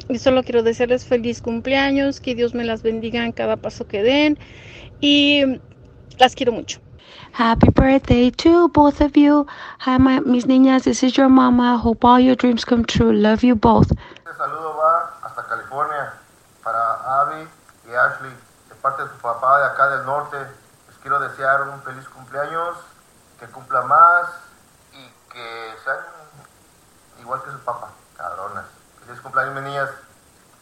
[0.09, 4.03] y solo quiero desearles feliz cumpleaños, que Dios me las bendiga en cada paso que
[4.03, 4.39] den
[5.01, 5.61] y
[6.19, 6.79] las quiero mucho.
[7.33, 9.47] Happy birthday to both of you.
[9.81, 10.85] Hi, my, mis niñas.
[10.85, 11.79] This is your mama.
[11.79, 13.13] Hope all your dreams come true.
[13.13, 13.91] Love you both.
[13.91, 16.15] Este saludo va hasta California
[16.63, 17.49] para Abby
[17.89, 18.42] y Ashley, de
[18.83, 20.37] parte de tu papá de acá del norte.
[20.89, 22.77] Les quiero desear un feliz cumpleaños,
[23.41, 24.27] que cumpla más
[24.93, 25.99] y que sean
[27.21, 28.65] igual que su papá, cabronas.
[29.07, 29.75] Feliz cumpleaños, mis.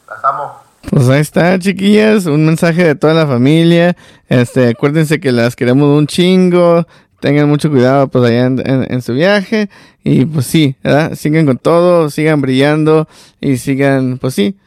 [0.09, 0.62] Las amo.
[0.91, 3.97] Pues ahí está, chiquillas, un mensaje de toda la familia.
[4.29, 6.87] Este, acuérdense que las queremos un chingo.
[7.21, 9.68] Tengan mucho cuidado pues allá en, en- en su viaje.
[10.03, 11.14] Y pues sí, ¿verdad?
[11.14, 13.07] Sigan con todo, sigan brillando
[13.41, 14.59] y sigan, pues sí,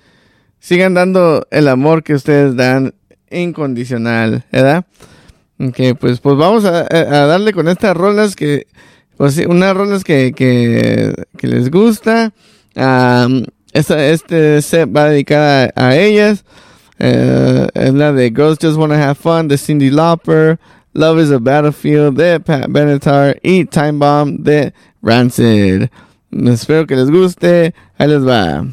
[0.59, 2.93] sigan dando el amor que ustedes dan
[3.33, 4.85] incondicional, ¿verdad?
[5.59, 8.67] Ok, pues, pues vamos a, darle con estas rolas que,
[9.17, 12.33] pues unas rolas que, que, que les gusta.
[13.73, 16.45] Esta, este set va dedicada a, ellas.
[16.99, 20.59] Eh, es la de Girls Just Wanna Have Fun de Cindy Lauper.
[20.93, 23.39] Love is a Battlefield de Pat Benatar.
[23.41, 25.87] Y Time Bomb de Rancid.
[26.31, 27.73] Espero que les guste.
[27.97, 28.63] Ahí les va.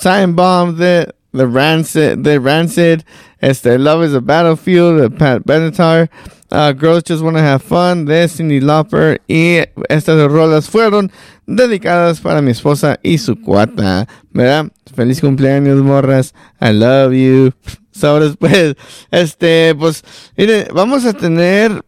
[0.00, 3.04] Time Bomb de The Rancid, The Rancid,
[3.40, 6.08] este, Love is a Battlefield de Pat Benatar,
[6.50, 9.20] uh, Girls Just Wanna Have Fun de Cindy Lauper.
[9.28, 11.12] Y estas rolas fueron
[11.46, 14.70] dedicadas para mi esposa y su cuata, ¿verdad?
[14.94, 17.52] Feliz cumpleaños, morras, I love you.
[17.96, 18.76] So, después,
[19.10, 20.04] este, pues,
[20.36, 21.82] mire, vamos a tener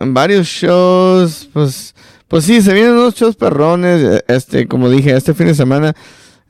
[0.00, 1.94] varios shows, pues,
[2.28, 5.94] pues sí, se vienen unos shows perrones, este, como dije, este fin de semana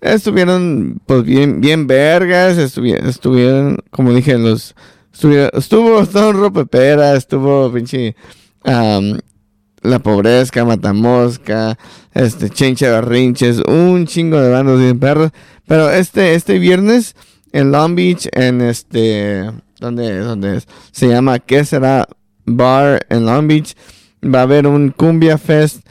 [0.00, 4.74] estuvieron, pues, bien, bien vergas, estuvieron, estuvieron, como dije, los,
[5.12, 8.16] estuvieron, estuvo todo Ropepera, estuvo pinche,
[8.64, 11.78] La Pobreza, Matamosca,
[12.14, 15.30] este, Chencha Barrinches, un chingo de bandos bien perros,
[15.66, 17.14] pero este, este viernes,
[17.52, 19.50] en Long Beach, en este,
[19.80, 20.66] donde, donde es?
[20.92, 22.06] se llama ¿Qué será?
[22.44, 23.74] Bar en Long Beach,
[24.22, 25.86] va a haber un Cumbia Fest,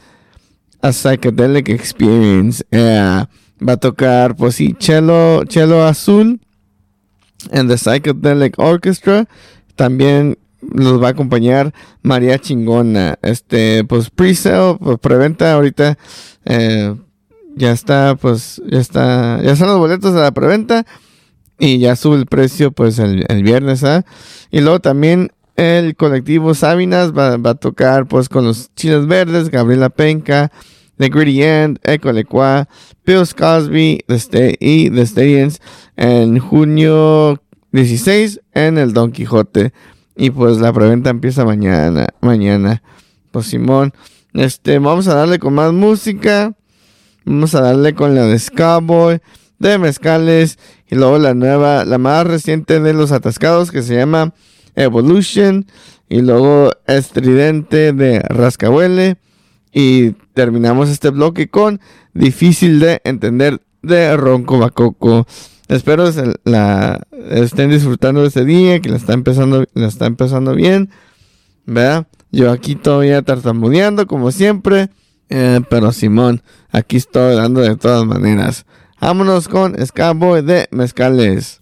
[0.82, 2.64] a Psychedelic Experience.
[2.70, 3.24] Eh,
[3.66, 6.40] va a tocar, pues sí, Chelo, Chelo Azul
[7.50, 9.26] en The Psychedelic Orchestra.
[9.74, 11.72] También los va a acompañar
[12.02, 13.18] María Chingona.
[13.22, 15.98] Este, pues pre-sale, pues preventa ahorita.
[16.44, 16.94] eh,
[17.58, 20.84] ya está, pues, ya está, ya están los boletos a la preventa.
[21.58, 24.04] Y ya sube el precio, pues, el, el viernes, ¿ah?
[24.50, 29.50] Y luego también el colectivo Sabinas va, va a tocar, pues, con los Chiles Verdes,
[29.50, 30.50] Gabriela Penca,
[30.98, 32.68] The Gritty End, Echo Lecua,
[33.04, 35.50] Bill Cosby The Sta- y The
[35.96, 37.42] en junio
[37.72, 39.72] 16 en el Don Quijote.
[40.16, 42.06] Y pues la preventa empieza mañana.
[42.20, 42.82] Mañana.
[43.30, 43.92] Pues Simón.
[44.32, 46.54] Este, vamos a darle con más música.
[47.26, 49.20] Vamos a darle con la de Skyboy,
[49.58, 50.58] de Mezcales.
[50.88, 54.32] Y luego la nueva, la más reciente de los atascados que se llama
[54.76, 55.66] Evolution.
[56.08, 59.16] Y luego Estridente de Rascahuele.
[59.72, 61.80] Y terminamos este bloque con
[62.14, 65.26] Difícil de entender de Ronco Bacoco.
[65.68, 66.08] Espero
[66.44, 70.90] la estén disfrutando de este día, que la está empezando, la está empezando bien.
[72.30, 74.90] Yo aquí todavía tartamudeando como siempre.
[75.28, 78.64] eh, pero Simón, aquí estoy dando de todas maneras.
[79.00, 81.60] Vámonos con Scaboy de Mezcales.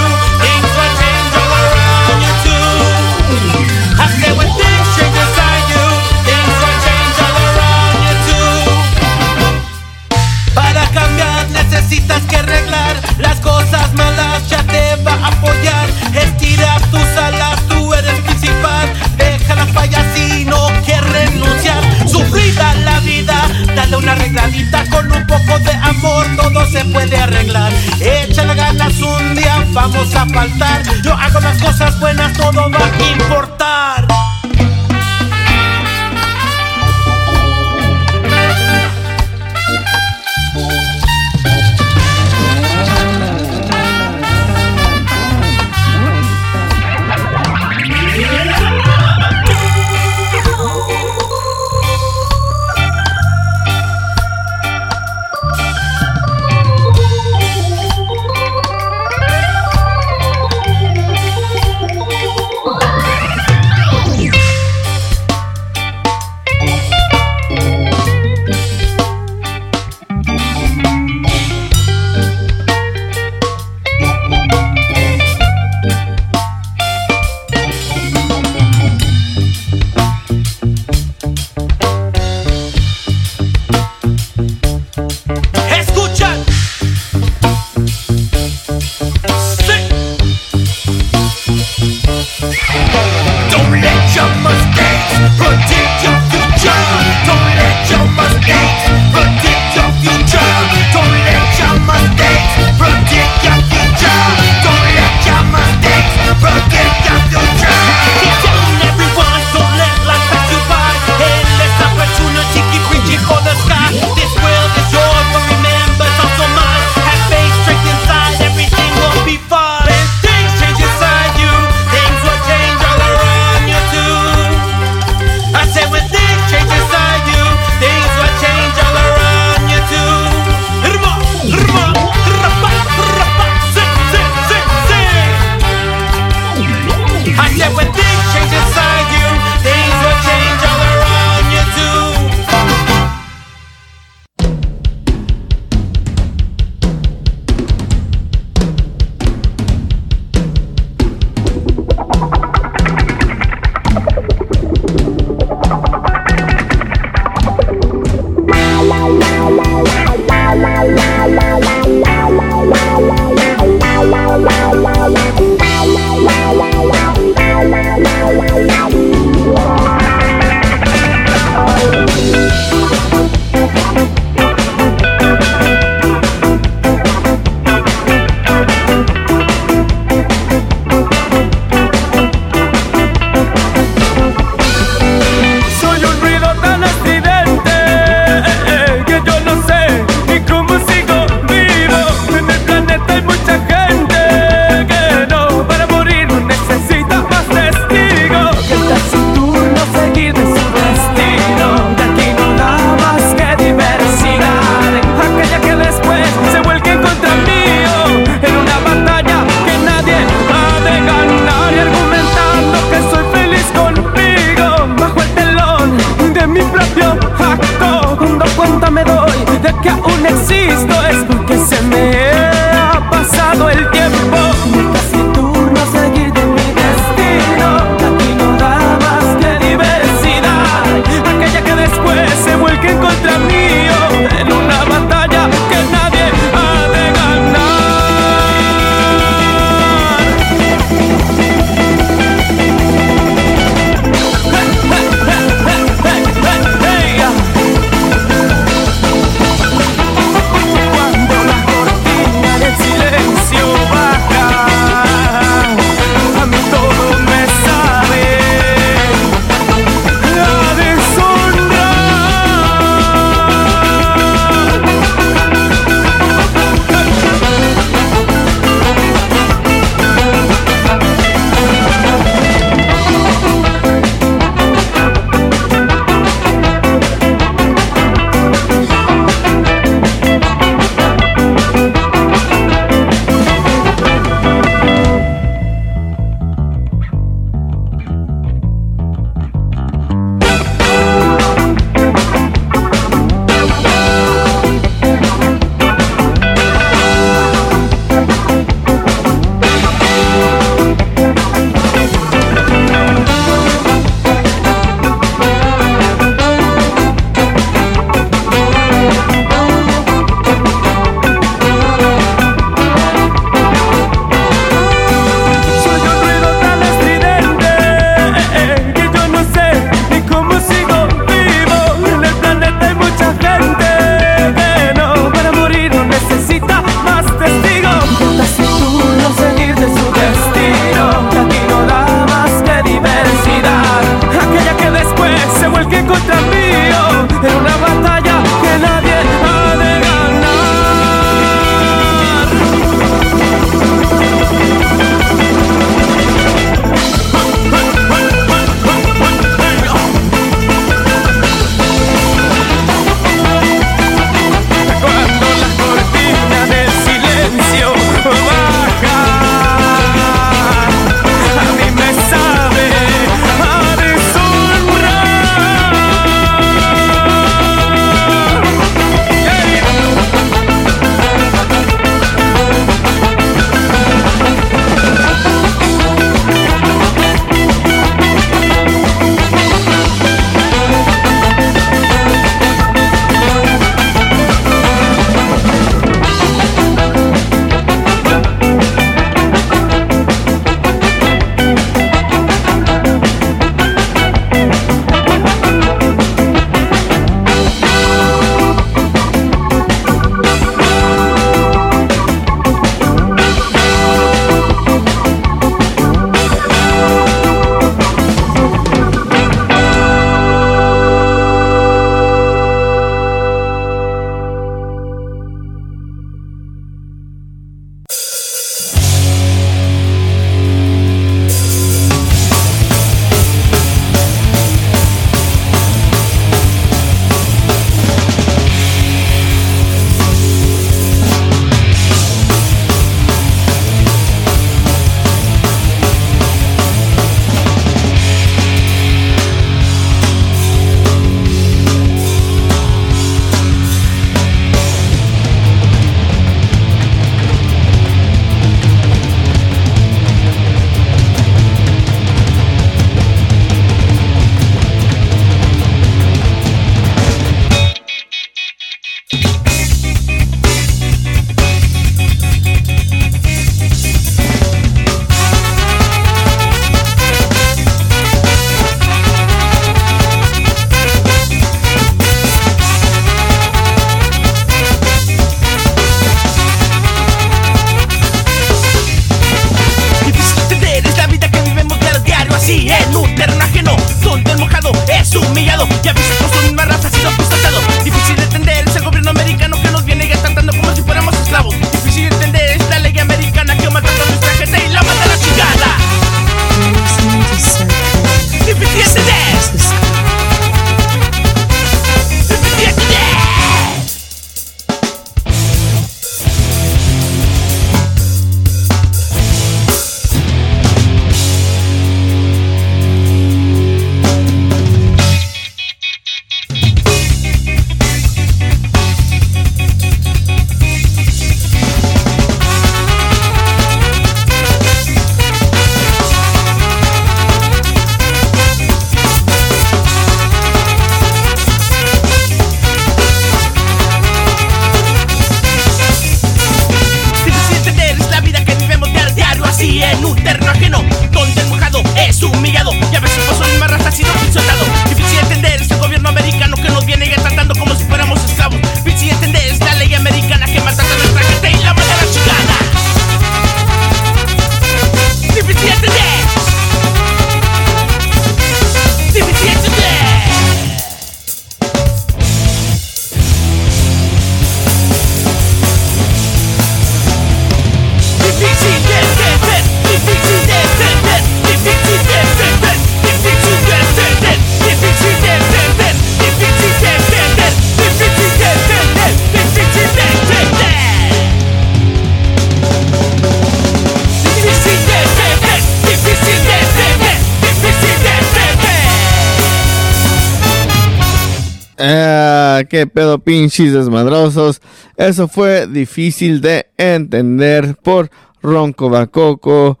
[593.46, 594.82] Pinches desmadrosos.
[595.16, 598.28] Eso fue difícil de entender por
[598.60, 600.00] Ronco Bacoco.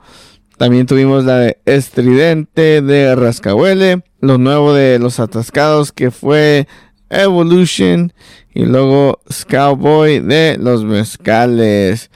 [0.58, 4.02] También tuvimos la de Estridente de Rascahuele.
[4.20, 6.66] Lo nuevo de Los Atascados que fue
[7.08, 8.12] Evolution.
[8.52, 12.10] Y luego Scoutboy de Los Mezcales.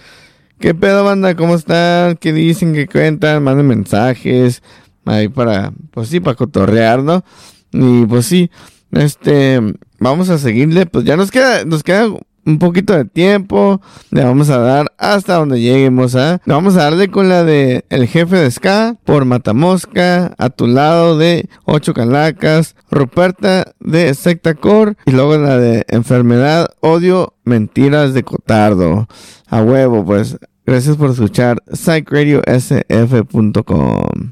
[0.58, 1.36] ¿Qué pedo banda?
[1.36, 2.16] ¿Cómo están?
[2.16, 2.74] ¿Qué dicen?
[2.74, 3.44] ¿Qué cuentan?
[3.44, 4.64] Manden mensajes.
[5.04, 7.24] Ahí para, pues sí, para cotorrear, ¿no?
[7.72, 8.50] Y pues sí,
[8.90, 9.60] este,
[10.00, 10.86] vamos a seguirle.
[10.86, 12.08] Pues ya nos queda, nos queda
[12.44, 13.80] un poquito de tiempo.
[14.10, 16.40] Le vamos a dar hasta donde lleguemos, ¿ah?
[16.44, 20.66] Le vamos a darle con la de El Jefe de Ska por Matamosca, a tu
[20.66, 28.24] lado de Ocho Calacas, Ruperta de Sectacor y luego la de Enfermedad, Odio, Mentiras de
[28.24, 29.06] Cotardo.
[29.48, 30.36] A huevo, pues.
[30.66, 34.30] Gracias por escuchar psychradiosf.com.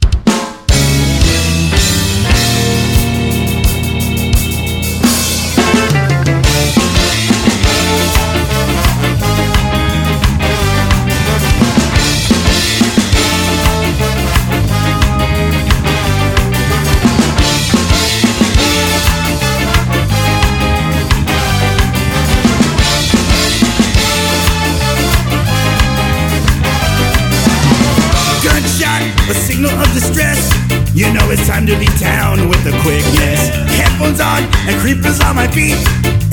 [34.89, 35.77] creepers on my feet.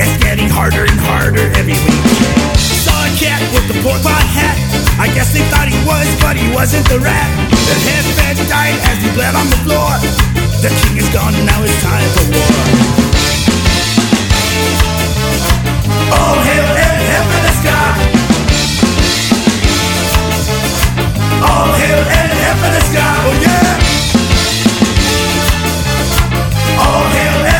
[0.00, 2.04] It's getting harder and harder every week.
[2.56, 4.56] Saw a cat with the pork pot hat.
[4.96, 7.28] I guess they thought he was, but he wasn't the rat.
[7.52, 9.92] The headbed died as he bled on the floor.
[10.64, 12.48] The king is gone, now it's time for war.
[16.16, 16.64] All hail
[17.60, 18.00] God.
[21.44, 22.00] All hail
[22.96, 23.76] God, oh, oh yeah.
[26.80, 27.55] All hail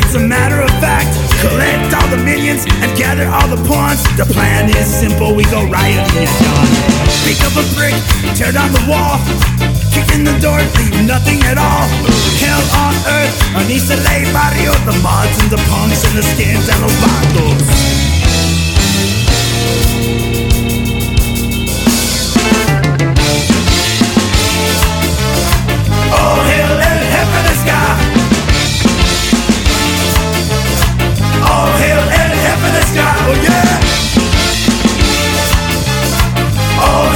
[0.00, 1.12] it's a matter of fact.
[1.44, 4.00] Collect all the minions and gather all the pawns.
[4.16, 6.68] The plan is simple, we go riot in your dawn.
[7.24, 7.96] Pick up a brick,
[8.36, 9.20] tear down the wall.
[9.92, 11.86] Kick in the door, leave nothing at all.
[12.40, 16.80] Hell on earth, Anisa Lay Barrio, the mods and the punks and the skins and
[16.80, 17.66] los bandos.
[26.10, 26.89] All hail
[31.60, 33.80] All hail and heaven is God, oh yeah.
[36.80, 37.09] All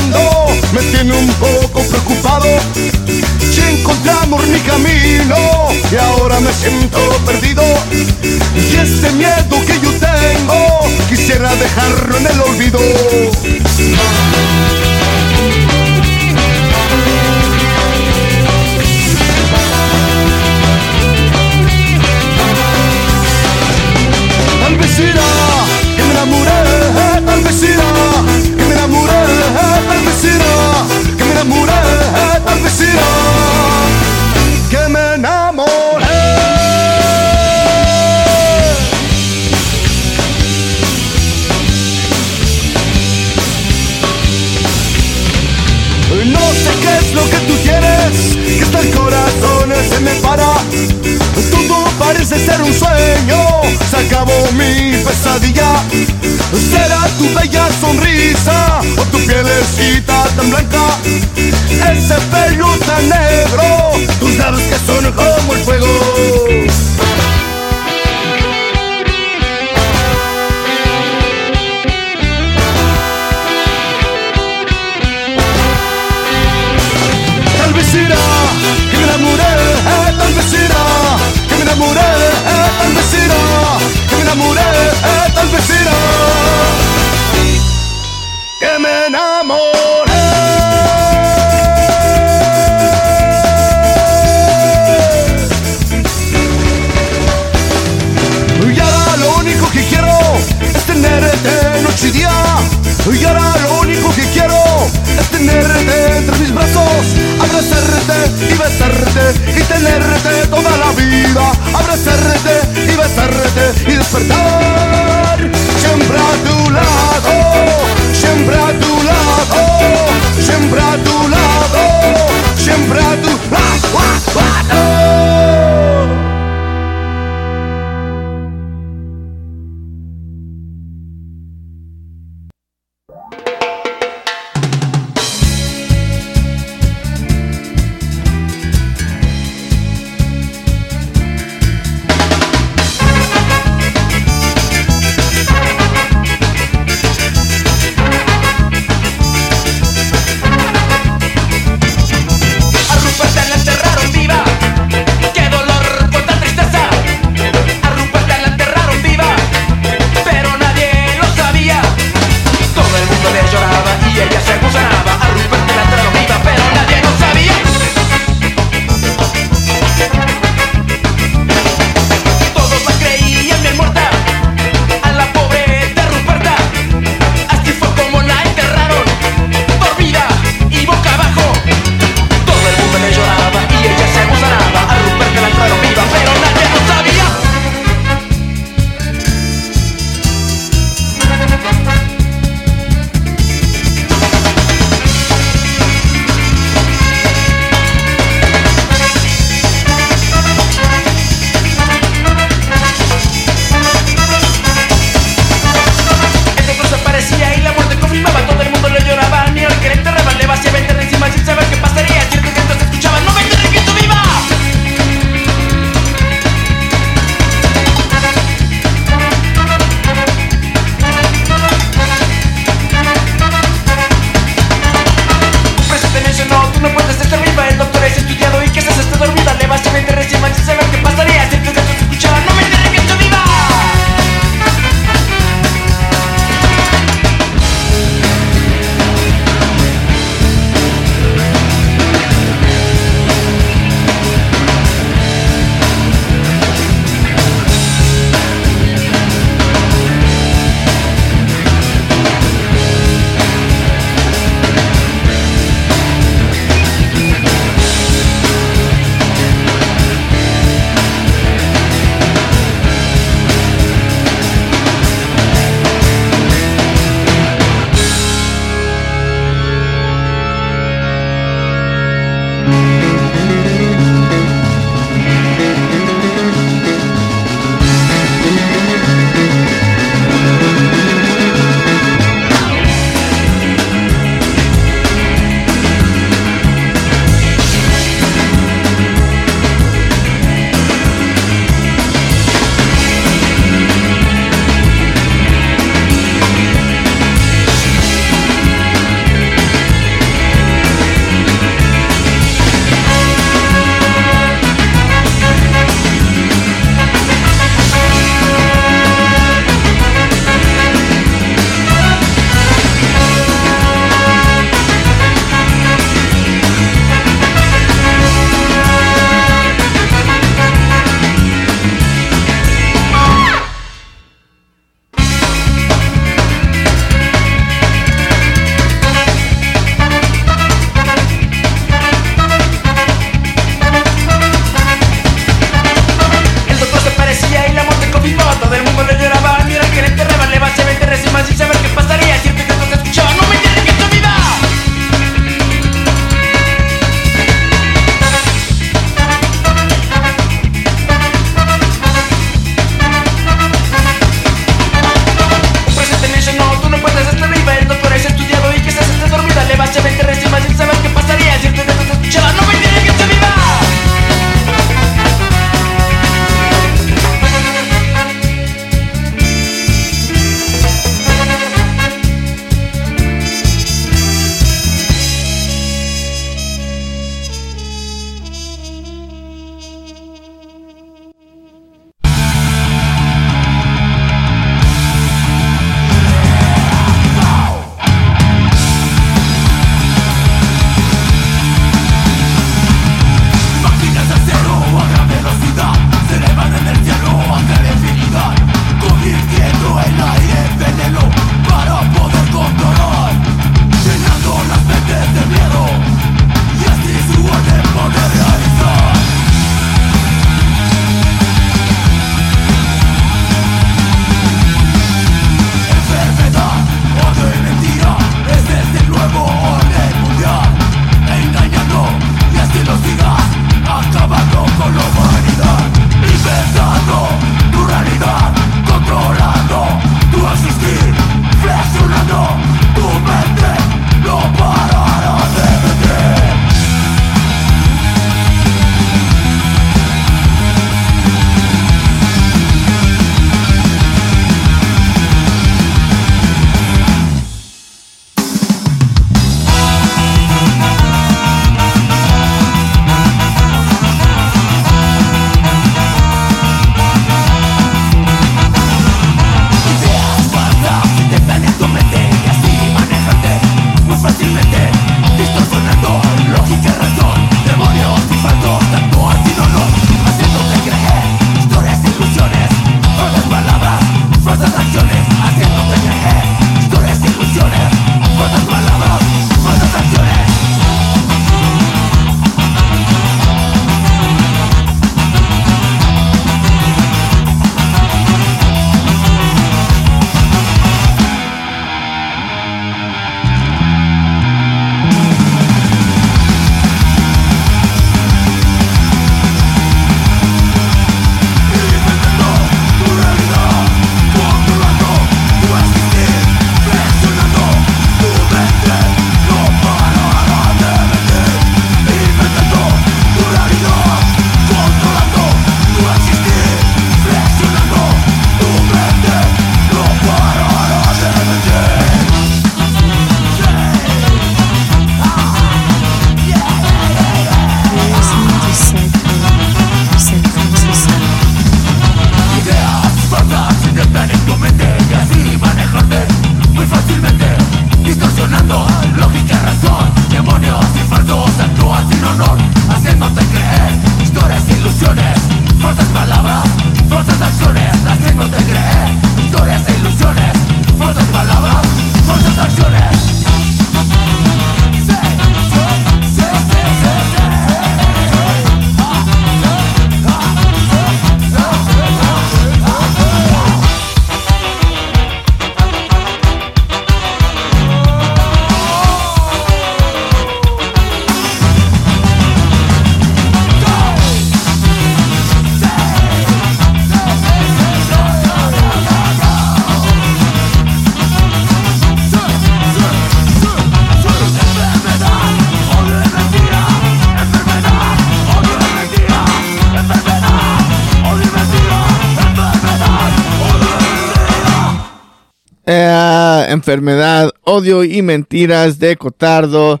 [597.64, 600.00] Odio y Mentiras de Cotardo,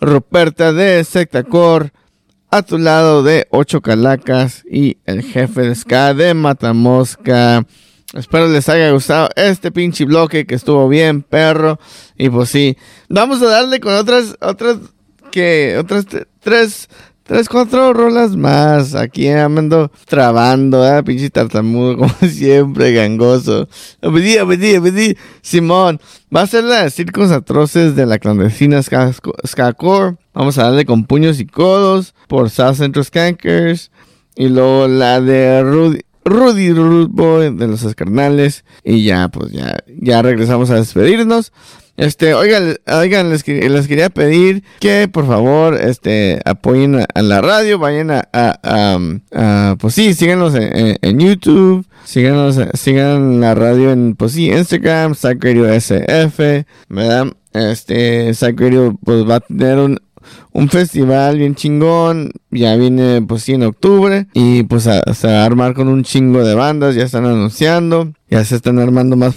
[0.00, 1.92] Ruperta de Sectacor,
[2.50, 7.64] a tu lado de Ocho Calacas y el jefe de Ska de Matamosca.
[8.14, 11.78] Espero les haya gustado este pinche bloque que estuvo bien, perro.
[12.16, 12.76] Y pues sí,
[13.08, 14.78] vamos a darle con otras, otras,
[15.30, 16.06] que, otras
[16.40, 16.88] tres,
[17.30, 18.96] tres, cuatro rolas más.
[18.96, 21.00] Aquí ando trabando, ¿eh?
[21.04, 23.68] pinche tartamudo, como siempre, gangoso.
[24.02, 25.16] Obedí, obedí, obedí.
[25.40, 26.00] Simón,
[26.34, 29.12] va a ser la de Circos Atroces de la clandestina Ska,
[29.46, 30.16] Ska Core.
[30.34, 33.92] Vamos a darle con puños y codos por South Central Skankers.
[34.34, 36.00] Y luego la de Rudy.
[36.24, 38.64] Rudy Rude Boy de los Escarnales.
[38.84, 41.52] Y ya, pues ya, ya regresamos a despedirnos.
[41.96, 47.42] Este, oigan, oigan, les, que- les quería pedir que por favor, este, apoyen a, la
[47.42, 54.32] radio, vayan a, a- pues sí, síganos en, YouTube, síganos, sigan la radio en, pues
[54.32, 57.26] sí, Instagram, Radio SF, ¿verdad?
[57.52, 59.98] Este, Radio, pues va a tener un,
[60.52, 62.32] un festival bien chingón.
[62.50, 64.26] Ya viene, pues sí, en octubre.
[64.34, 66.94] Y pues a- a armar con un chingo de bandas.
[66.94, 68.12] Ya están anunciando.
[68.28, 69.34] Ya se están armando más,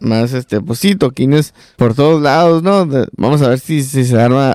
[0.00, 2.86] más, este, pues sí, toquines por todos lados, ¿no?
[2.86, 4.52] De- vamos a ver si, si se arma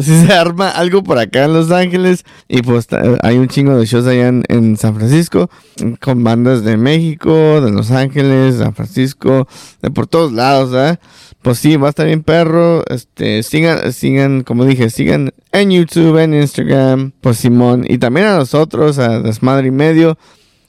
[0.00, 2.24] si se arma algo por acá en Los Ángeles.
[2.48, 2.88] Y pues
[3.22, 5.50] hay un chingo de shows allá en, en San Francisco.
[6.00, 9.46] Con bandas de México, de Los Ángeles, San Francisco,
[9.82, 10.98] de por todos lados, ¿verdad?
[11.42, 12.84] Pues sí, va a estar bien perro.
[12.86, 17.84] Este, sigan, sigan, como dije, sigan en YouTube, en Instagram, pues Simón.
[17.88, 20.16] Y también a nosotros, a Desmadre y Medio.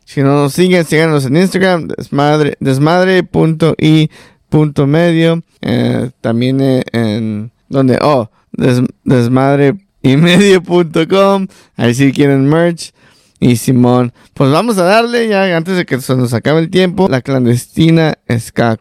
[0.06, 5.44] Si no nos siguen, síganos en Instagram, desmadre, desmadre.i.medio.
[5.62, 11.48] Eh, también eh, en, donde, oh, des, desmadre y medio.com.
[11.78, 12.91] Ahí si quieren merch.
[13.40, 17.10] Y Simón, pues vamos a darle ya antes de que se nos acabe el tiempo,
[17.10, 18.78] la clandestina Ska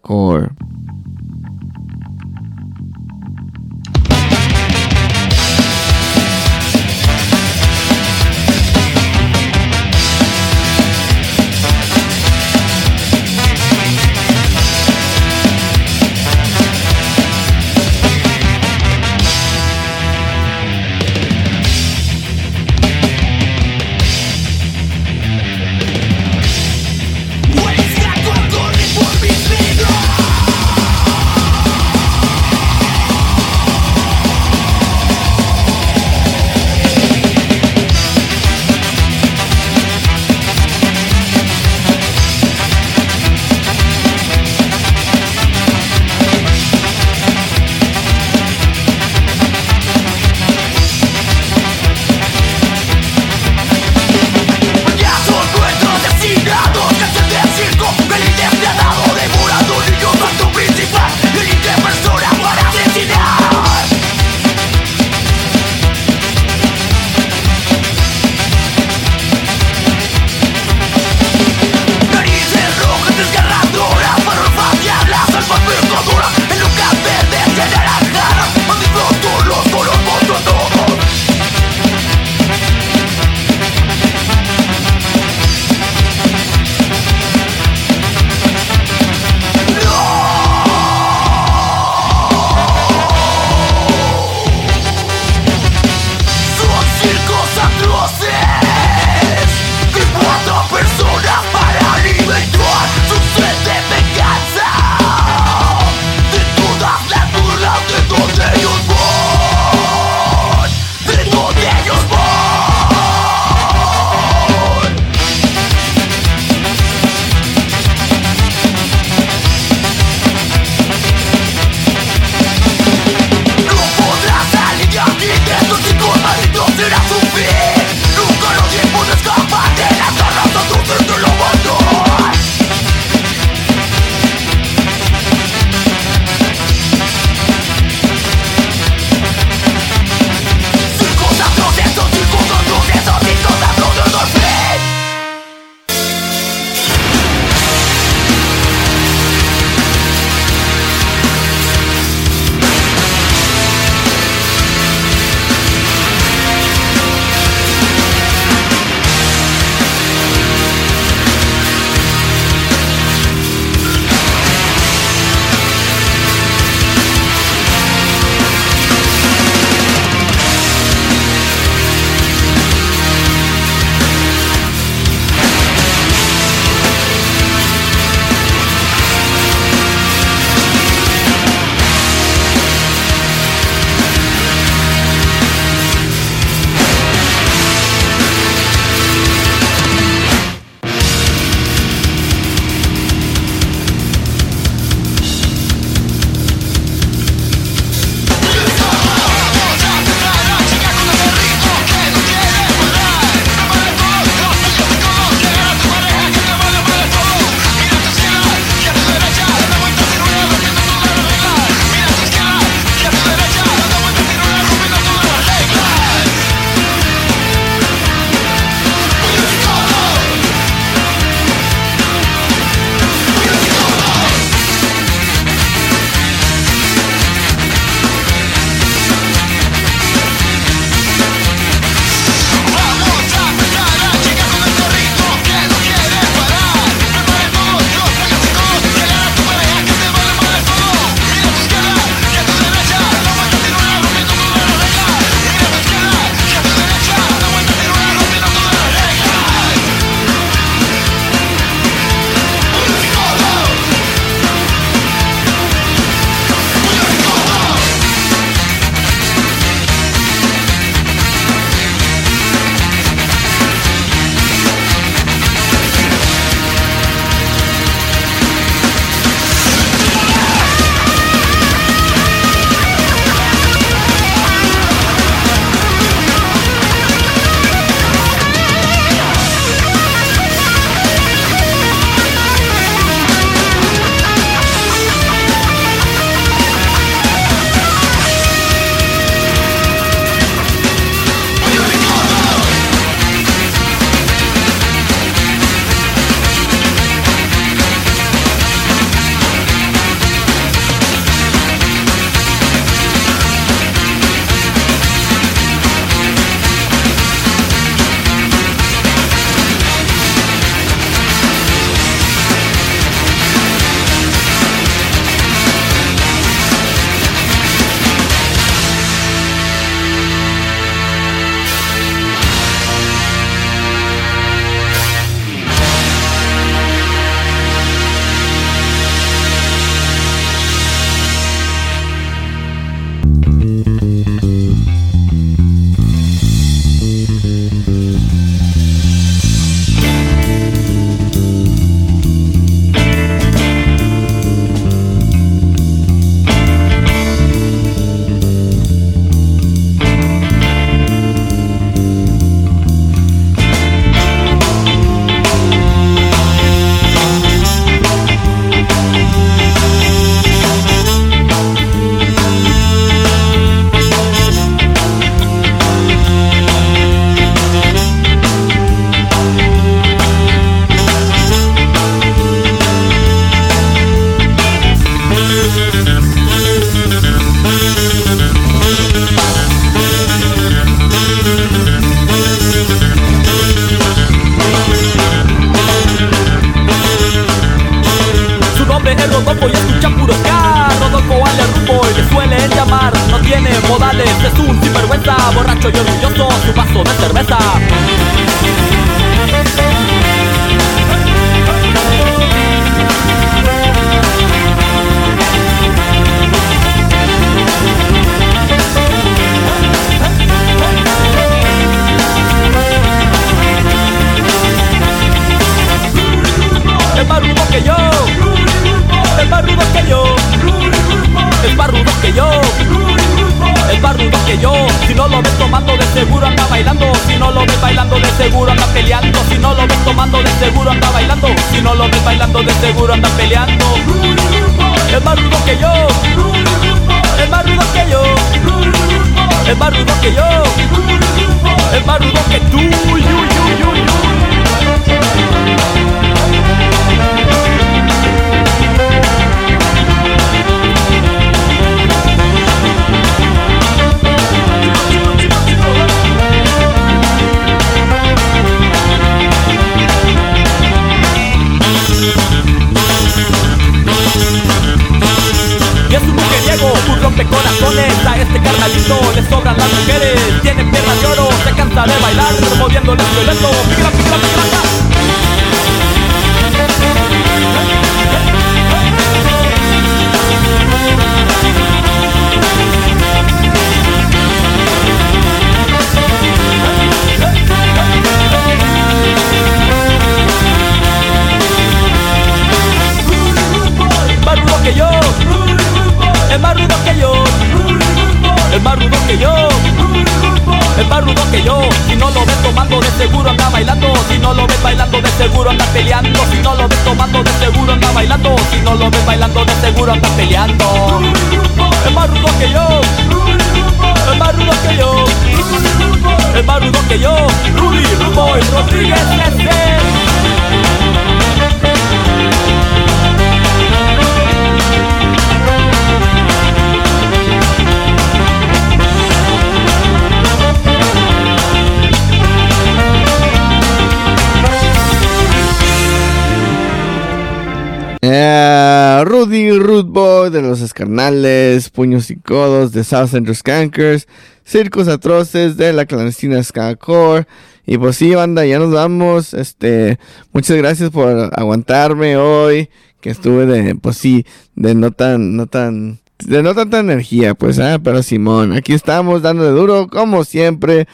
[538.24, 544.28] Eh, Rudy Root Boy de los Escarnales, Puños y Codos de South Central Skankers,
[544.64, 547.46] Circos Atroces de la clandestina Skacore.
[547.86, 549.54] Y pues sí, banda, ya nos vamos.
[549.54, 550.18] Este,
[550.52, 552.88] muchas gracias por aguantarme hoy.
[553.20, 554.44] Que estuve de, pues sí,
[554.74, 559.42] de no tan, no tan, de no tanta energía, pues, ah, pero Simón, aquí estamos
[559.42, 561.06] dándole duro, como siempre.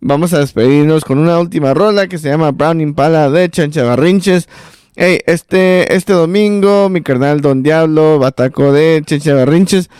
[0.00, 4.48] Vamos a despedirnos con una última rola que se llama Brown Impala de Chancha Barrinches.
[4.94, 9.90] Hey, este, este domingo, mi carnal Don Diablo, Bataco de Cheche Barrinches,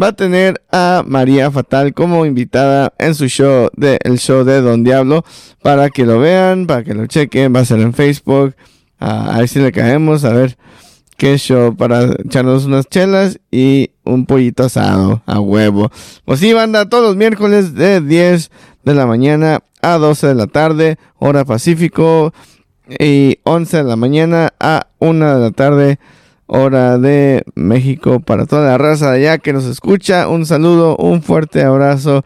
[0.00, 4.60] va a tener a María Fatal como invitada en su show, de, el show de
[4.60, 5.24] Don Diablo,
[5.62, 8.54] para que lo vean, para que lo chequen, va a ser en Facebook,
[8.98, 10.56] a, a ver si le caemos, a ver
[11.16, 15.90] qué show, para echarnos unas chelas y un pollito asado, a huevo.
[16.24, 18.50] Pues sí, banda, todos los miércoles de 10
[18.84, 22.32] de la mañana a 12 de la tarde, hora Pacífico,
[22.98, 25.98] y 11 de la mañana a 1 de la tarde,
[26.50, 30.28] hora de México, para toda la raza de allá que nos escucha.
[30.28, 32.24] Un saludo, un fuerte abrazo.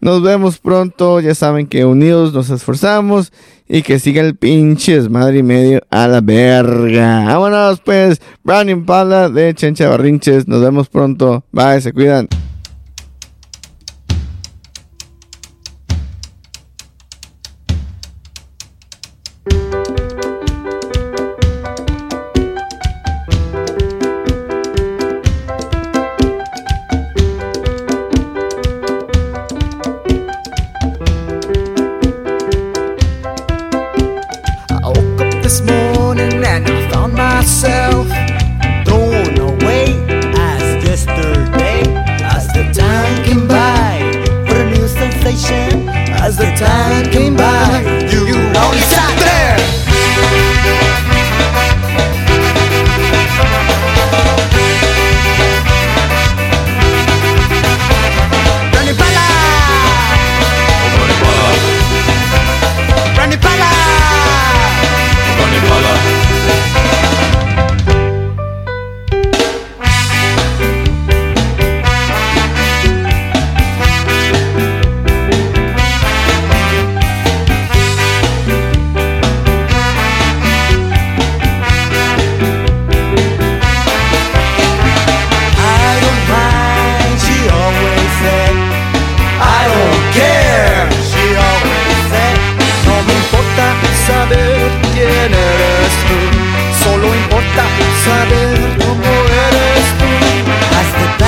[0.00, 1.20] Nos vemos pronto.
[1.20, 3.32] Ya saben que unidos nos esforzamos
[3.68, 7.24] y que siga el pinche desmadre y medio a la verga.
[7.24, 10.46] Vámonos pues, Brown Impala de Chencha Barrinches.
[10.46, 11.44] Nos vemos pronto.
[11.50, 12.28] Bye, se cuidan.